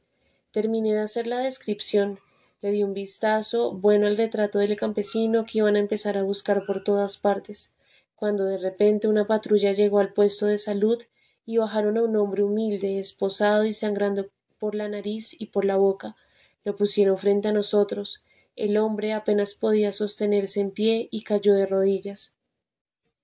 Terminé 0.52 0.94
de 0.94 1.00
hacer 1.00 1.26
la 1.26 1.40
descripción 1.40 2.20
le 2.64 2.70
di 2.70 2.82
un 2.82 2.94
vistazo 2.94 3.72
bueno 3.72 4.06
al 4.06 4.16
retrato 4.16 4.58
del 4.58 4.74
campesino 4.74 5.44
que 5.44 5.58
iban 5.58 5.76
a 5.76 5.80
empezar 5.80 6.16
a 6.16 6.22
buscar 6.22 6.64
por 6.64 6.82
todas 6.82 7.18
partes, 7.18 7.74
cuando 8.16 8.46
de 8.46 8.56
repente 8.56 9.06
una 9.06 9.26
patrulla 9.26 9.72
llegó 9.72 9.98
al 9.98 10.14
puesto 10.14 10.46
de 10.46 10.56
salud 10.56 10.96
y 11.44 11.58
bajaron 11.58 11.98
a 11.98 12.02
un 12.02 12.16
hombre 12.16 12.42
humilde, 12.42 12.98
esposado 12.98 13.66
y 13.66 13.74
sangrando 13.74 14.30
por 14.58 14.74
la 14.74 14.88
nariz 14.88 15.38
y 15.38 15.48
por 15.48 15.66
la 15.66 15.76
boca. 15.76 16.16
Lo 16.64 16.74
pusieron 16.74 17.18
frente 17.18 17.48
a 17.48 17.52
nosotros. 17.52 18.24
El 18.56 18.78
hombre 18.78 19.12
apenas 19.12 19.52
podía 19.52 19.92
sostenerse 19.92 20.60
en 20.60 20.70
pie 20.70 21.08
y 21.10 21.22
cayó 21.22 21.52
de 21.52 21.66
rodillas. 21.66 22.38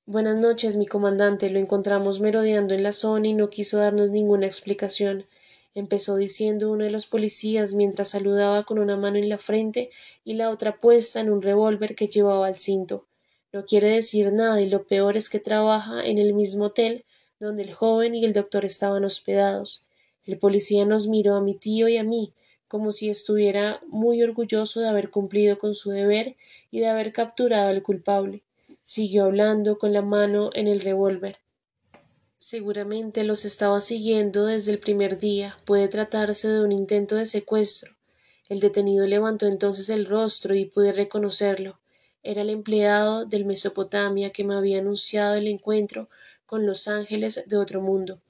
Buenas 0.04 0.36
noches, 0.36 0.76
mi 0.76 0.84
comandante. 0.84 1.48
Lo 1.48 1.58
encontramos 1.58 2.20
merodeando 2.20 2.74
en 2.74 2.82
la 2.82 2.92
zona 2.92 3.28
y 3.28 3.32
no 3.32 3.48
quiso 3.48 3.78
darnos 3.78 4.10
ninguna 4.10 4.44
explicación 4.44 5.24
empezó 5.74 6.16
diciendo 6.16 6.70
uno 6.70 6.84
de 6.84 6.90
los 6.90 7.06
policías 7.06 7.74
mientras 7.74 8.10
saludaba 8.10 8.64
con 8.64 8.78
una 8.78 8.96
mano 8.96 9.18
en 9.18 9.28
la 9.28 9.38
frente 9.38 9.90
y 10.24 10.34
la 10.34 10.50
otra 10.50 10.78
puesta 10.78 11.20
en 11.20 11.30
un 11.30 11.42
revólver 11.42 11.94
que 11.94 12.08
llevaba 12.08 12.46
al 12.46 12.56
cinto. 12.56 13.06
No 13.52 13.64
quiere 13.64 13.88
decir 13.88 14.32
nada 14.32 14.60
y 14.60 14.68
lo 14.68 14.84
peor 14.84 15.16
es 15.16 15.28
que 15.28 15.40
trabaja 15.40 16.04
en 16.04 16.18
el 16.18 16.34
mismo 16.34 16.66
hotel 16.66 17.04
donde 17.38 17.62
el 17.62 17.72
joven 17.72 18.14
y 18.14 18.24
el 18.24 18.32
doctor 18.32 18.64
estaban 18.64 19.04
hospedados. 19.04 19.86
El 20.24 20.38
policía 20.38 20.84
nos 20.84 21.08
miró 21.08 21.34
a 21.34 21.40
mi 21.40 21.54
tío 21.54 21.88
y 21.88 21.96
a 21.96 22.04
mí 22.04 22.32
como 22.70 22.92
si 22.92 23.08
estuviera 23.08 23.80
muy 23.88 24.22
orgulloso 24.22 24.78
de 24.78 24.88
haber 24.88 25.10
cumplido 25.10 25.58
con 25.58 25.74
su 25.74 25.90
deber 25.90 26.36
y 26.70 26.78
de 26.78 26.86
haber 26.86 27.12
capturado 27.12 27.68
al 27.68 27.82
culpable. 27.82 28.44
Siguió 28.84 29.24
hablando 29.24 29.76
con 29.76 29.92
la 29.92 30.02
mano 30.02 30.50
en 30.54 30.68
el 30.68 30.80
revólver. 30.80 31.38
Seguramente 32.42 33.22
los 33.22 33.44
estaba 33.44 33.82
siguiendo 33.82 34.46
desde 34.46 34.72
el 34.72 34.78
primer 34.78 35.18
día. 35.18 35.58
Puede 35.66 35.88
tratarse 35.88 36.48
de 36.48 36.64
un 36.64 36.72
intento 36.72 37.16
de 37.16 37.26
secuestro. 37.26 37.94
El 38.48 38.60
detenido 38.60 39.06
levantó 39.06 39.46
entonces 39.46 39.90
el 39.90 40.06
rostro 40.06 40.54
y 40.54 40.64
pude 40.64 40.92
reconocerlo. 40.92 41.78
Era 42.22 42.40
el 42.40 42.48
empleado 42.48 43.26
del 43.26 43.44
Mesopotamia 43.44 44.30
que 44.30 44.44
me 44.44 44.54
había 44.54 44.78
anunciado 44.78 45.34
el 45.34 45.48
encuentro 45.48 46.08
con 46.46 46.64
los 46.64 46.88
ángeles 46.88 47.44
de 47.46 47.58
otro 47.58 47.82
mundo. 47.82 48.22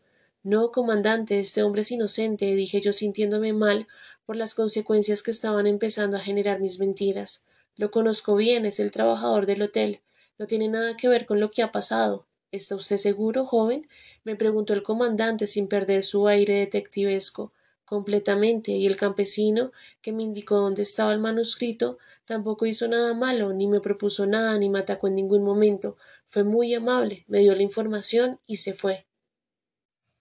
No, 0.42 0.72
comandante, 0.72 1.38
este 1.38 1.62
hombre 1.62 1.82
es 1.82 1.92
inocente, 1.92 2.56
dije 2.56 2.80
yo 2.80 2.92
sintiéndome 2.92 3.52
mal 3.52 3.86
por 4.26 4.34
las 4.34 4.54
consecuencias 4.54 5.22
que 5.22 5.30
estaban 5.30 5.68
empezando 5.68 6.16
a 6.16 6.20
generar 6.20 6.58
mis 6.58 6.80
mentiras. 6.80 7.46
Lo 7.76 7.92
conozco 7.92 8.34
bien, 8.34 8.66
es 8.66 8.80
el 8.80 8.90
trabajador 8.90 9.46
del 9.46 9.62
hotel. 9.62 10.00
No 10.36 10.48
tiene 10.48 10.66
nada 10.66 10.96
que 10.96 11.08
ver 11.08 11.26
con 11.26 11.38
lo 11.38 11.52
que 11.52 11.62
ha 11.62 11.70
pasado. 11.70 12.26
¿Está 12.52 12.74
usted 12.74 12.96
seguro, 12.96 13.46
joven? 13.46 13.88
me 14.24 14.34
preguntó 14.34 14.72
el 14.72 14.82
comandante 14.82 15.46
sin 15.46 15.68
perder 15.68 16.02
su 16.02 16.26
aire 16.26 16.54
detectivesco. 16.54 17.52
Completamente, 17.84 18.72
y 18.72 18.86
el 18.86 18.96
campesino, 18.96 19.72
que 20.00 20.12
me 20.12 20.22
indicó 20.22 20.56
dónde 20.56 20.82
estaba 20.82 21.12
el 21.12 21.20
manuscrito, 21.20 21.98
tampoco 22.24 22.66
hizo 22.66 22.88
nada 22.88 23.14
malo, 23.14 23.52
ni 23.52 23.66
me 23.66 23.80
propuso 23.80 24.26
nada, 24.26 24.58
ni 24.58 24.68
me 24.68 24.80
atacó 24.80 25.08
en 25.08 25.14
ningún 25.14 25.44
momento. 25.44 25.96
Fue 26.26 26.44
muy 26.44 26.74
amable, 26.74 27.24
me 27.28 27.40
dio 27.40 27.54
la 27.54 27.62
información 27.62 28.40
y 28.46 28.56
se 28.56 28.74
fue. 28.74 29.06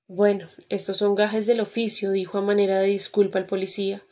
Bueno, 0.07 0.49
estos 0.69 0.97
son 0.97 1.13
gajes 1.13 1.45
del 1.45 1.59
oficio, 1.59 2.11
dijo 2.11 2.37
a 2.37 2.41
manera 2.41 2.79
de 2.79 2.87
disculpa 2.87 3.37
el 3.37 3.45
policía. 3.45 4.03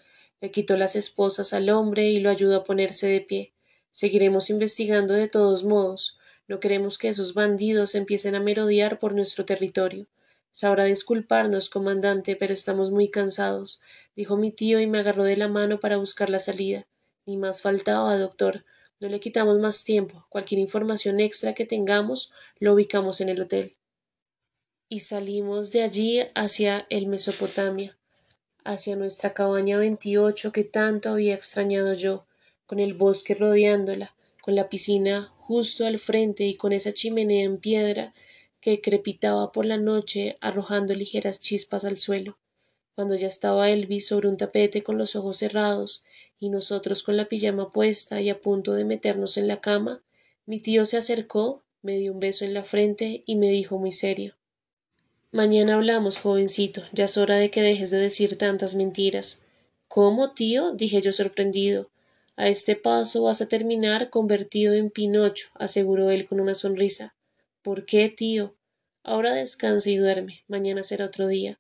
Le 0.42 0.52
quitó 0.52 0.78
las 0.78 0.96
esposas 0.96 1.54
al 1.54 1.70
hombre 1.70 2.10
y 2.10 2.20
lo 2.20 2.30
ayudó 2.30 2.58
a 2.58 2.64
ponerse 2.64 3.08
de 3.08 3.22
pie. 3.22 3.54
Seguiremos 3.92 4.52
investigando 4.52 5.16
de 5.16 5.28
todos 5.28 5.64
modos. 5.64 6.17
No 6.48 6.60
queremos 6.60 6.98
que 6.98 7.10
esos 7.10 7.34
bandidos 7.34 7.96
empiecen 7.96 8.36
a 8.36 8.40
merodear 8.40 9.00
por 9.00 9.14
nuestro 9.16 9.46
territorio. 9.46 10.08
Sabrá 10.52 10.86
disculparnos, 10.86 11.70
comandante, 11.70 12.36
pero 12.36 12.54
estamos 12.54 12.90
muy 12.92 13.10
cansados, 13.10 13.82
dijo 14.16 14.38
mi 14.38 14.52
tío 14.52 14.80
y 14.80 14.88
me 14.88 15.00
agarró 15.00 15.24
de 15.24 15.38
la 15.38 15.48
mano 15.48 15.80
para 15.80 15.98
buscar 15.98 16.30
la 16.30 16.40
salida. 16.40 16.88
Ni 17.26 17.38
más 17.38 17.62
faltaba, 17.62 18.18
doctor. 18.18 18.66
No 19.00 19.10
le 19.10 19.20
quitamos 19.20 19.60
más 19.60 19.84
tiempo. 19.84 20.26
Cualquier 20.30 20.60
información 20.60 21.20
extra 21.20 21.54
que 21.54 21.66
tengamos 21.66 22.32
lo 22.60 22.74
ubicamos 22.74 23.22
en 23.22 23.30
el 23.30 23.42
hotel. 23.42 23.76
y 24.90 25.02
salimos 25.02 25.72
de 25.72 25.84
allí 25.84 26.22
hacia 26.34 26.86
el 26.90 27.08
Mesopotamia, 27.08 27.98
hacia 28.64 28.96
nuestra 28.96 29.34
cabaña 29.34 29.78
28 29.78 30.52
que 30.52 30.64
tanto 30.64 31.10
había 31.10 31.36
extrañado 31.36 31.94
yo, 31.94 32.26
con 32.66 32.80
el 32.80 32.94
bosque 32.94 33.36
rodeándola, 33.36 34.16
con 34.48 34.56
la 34.56 34.70
piscina 34.70 35.34
justo 35.36 35.86
al 35.86 36.00
frente 36.00 36.46
y 36.46 36.56
con 36.56 36.72
esa 36.72 36.94
chimenea 36.94 37.44
en 37.44 37.58
piedra 37.58 38.14
que 38.62 38.80
crepitaba 38.80 39.52
por 39.52 39.66
la 39.66 39.76
noche 39.76 40.38
arrojando 40.40 40.96
ligeras 40.96 41.42
chispas 41.42 41.84
al 41.84 41.98
suelo. 41.98 42.38
Cuando 42.96 43.16
ya 43.16 43.28
estaba 43.28 43.70
Elvis 43.70 44.08
sobre 44.08 44.30
un 44.30 44.38
tapete 44.38 44.84
con 44.84 44.98
los 44.98 45.18
ojos 45.18 45.36
cerrados 45.36 46.06
y 46.40 46.48
nosotros 46.48 47.04
con 47.04 47.18
la 47.18 47.28
pijama 47.28 47.72
puesta 47.72 48.22
y 48.22 48.30
a 48.30 48.40
punto 48.40 48.72
de 48.72 48.86
meternos 48.86 49.36
en 49.36 49.50
la 49.50 49.60
cama, 49.60 50.02
mi 50.46 50.62
tío 50.62 50.86
se 50.86 50.96
acercó, 50.96 51.66
me 51.82 51.98
dio 51.98 52.14
un 52.14 52.22
beso 52.22 52.46
en 52.46 52.54
la 52.54 52.64
frente 52.64 53.24
y 53.26 53.36
me 53.36 53.50
dijo 53.50 53.78
muy 53.78 53.92
serio 53.92 54.38
Mañana 55.34 55.74
hablamos, 55.74 56.20
jovencito. 56.20 56.84
Ya 56.94 57.04
es 57.04 57.18
hora 57.18 57.36
de 57.36 57.52
que 57.52 57.62
dejes 57.62 57.90
de 57.90 57.98
decir 57.98 58.38
tantas 58.38 58.76
mentiras. 58.76 59.42
¿Cómo, 59.90 60.32
tío? 60.32 60.72
dije 60.72 61.02
yo 61.02 61.12
sorprendido. 61.12 61.90
A 62.40 62.50
este 62.50 62.76
paso 62.76 63.24
vas 63.24 63.42
a 63.42 63.48
terminar 63.48 64.12
convertido 64.12 64.76
en 64.76 64.92
Pinocho, 64.92 65.48
aseguró 65.56 66.12
él 66.12 66.28
con 66.28 66.40
una 66.40 66.54
sonrisa. 66.54 67.16
¿Por 67.64 67.84
qué, 67.84 68.10
tío? 68.10 68.56
Ahora 69.02 69.34
descansa 69.34 69.90
y 69.90 69.96
duerme. 69.96 70.44
Mañana 70.48 70.84
será 70.84 71.06
otro 71.06 71.28
día. 71.28 71.60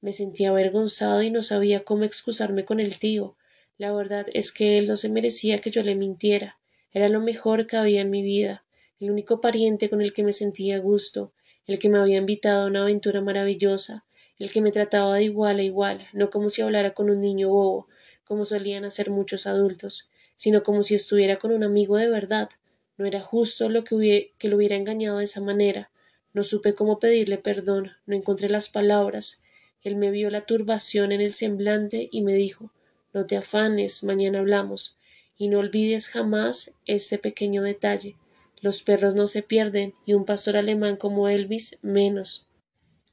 Me 0.00 0.12
sentía 0.12 0.48
avergonzado 0.48 1.22
y 1.22 1.30
no 1.30 1.44
sabía 1.44 1.84
cómo 1.84 2.02
excusarme 2.02 2.64
con 2.64 2.80
el 2.80 2.98
tío. 2.98 3.36
La 3.78 3.92
verdad 3.92 4.26
es 4.32 4.50
que 4.50 4.78
él 4.78 4.88
no 4.88 4.96
se 4.96 5.10
merecía 5.10 5.58
que 5.58 5.70
yo 5.70 5.84
le 5.84 5.94
mintiera. 5.94 6.58
Era 6.90 7.08
lo 7.08 7.20
mejor 7.20 7.68
que 7.68 7.76
había 7.76 8.00
en 8.00 8.10
mi 8.10 8.22
vida, 8.22 8.64
el 8.98 9.12
único 9.12 9.40
pariente 9.40 9.88
con 9.88 10.02
el 10.02 10.12
que 10.12 10.24
me 10.24 10.32
sentía 10.32 10.74
a 10.74 10.80
gusto, 10.80 11.34
el 11.66 11.78
que 11.78 11.88
me 11.88 11.98
había 11.98 12.18
invitado 12.18 12.64
a 12.64 12.66
una 12.66 12.82
aventura 12.82 13.20
maravillosa, 13.20 14.06
el 14.40 14.50
que 14.50 14.60
me 14.60 14.72
trataba 14.72 15.14
de 15.14 15.24
igual 15.24 15.60
a 15.60 15.62
igual, 15.62 16.08
no 16.12 16.30
como 16.30 16.48
si 16.48 16.62
hablara 16.62 16.94
con 16.94 17.10
un 17.10 17.20
niño 17.20 17.50
bobo, 17.50 17.86
como 18.24 18.44
solían 18.44 18.84
hacer 18.84 19.10
muchos 19.10 19.46
adultos, 19.46 20.10
sino 20.36 20.62
como 20.62 20.84
si 20.84 20.94
estuviera 20.94 21.38
con 21.38 21.50
un 21.50 21.64
amigo 21.64 21.96
de 21.96 22.08
verdad. 22.08 22.48
No 22.96 23.06
era 23.06 23.20
justo 23.20 23.68
lo 23.68 23.82
que, 23.82 24.32
que 24.38 24.48
lo 24.48 24.56
hubiera 24.56 24.76
engañado 24.76 25.18
de 25.18 25.24
esa 25.24 25.40
manera. 25.40 25.90
No 26.32 26.44
supe 26.44 26.74
cómo 26.74 27.00
pedirle 27.00 27.38
perdón, 27.38 27.92
no 28.06 28.14
encontré 28.14 28.48
las 28.48 28.68
palabras. 28.68 29.42
Él 29.82 29.96
me 29.96 30.10
vio 30.10 30.30
la 30.30 30.42
turbación 30.42 31.10
en 31.10 31.20
el 31.20 31.32
semblante 31.32 32.08
y 32.12 32.22
me 32.22 32.34
dijo 32.34 32.72
No 33.12 33.26
te 33.26 33.36
afanes, 33.36 34.04
mañana 34.04 34.38
hablamos, 34.38 34.98
y 35.36 35.48
no 35.48 35.58
olvides 35.58 36.08
jamás 36.08 36.74
este 36.84 37.18
pequeño 37.18 37.62
detalle. 37.62 38.16
Los 38.60 38.82
perros 38.82 39.14
no 39.14 39.26
se 39.26 39.42
pierden 39.42 39.94
y 40.04 40.14
un 40.14 40.24
pastor 40.24 40.56
alemán 40.56 40.96
como 40.96 41.28
Elvis 41.28 41.78
menos. 41.82 42.46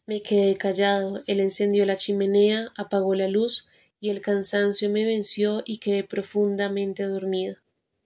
Me 0.06 0.22
quedé 0.22 0.56
callado, 0.56 1.24
él 1.28 1.40
encendió 1.40 1.86
la 1.86 1.96
chimenea, 1.96 2.74
apagó 2.76 3.16
la 3.16 3.28
luz 3.28 3.68
y 4.04 4.10
el 4.10 4.20
cansancio 4.20 4.90
me 4.90 5.06
venció 5.06 5.64
y 5.66 5.78
quedé 5.78 6.04
profundamente 6.04 7.04
dormido. 7.06 7.63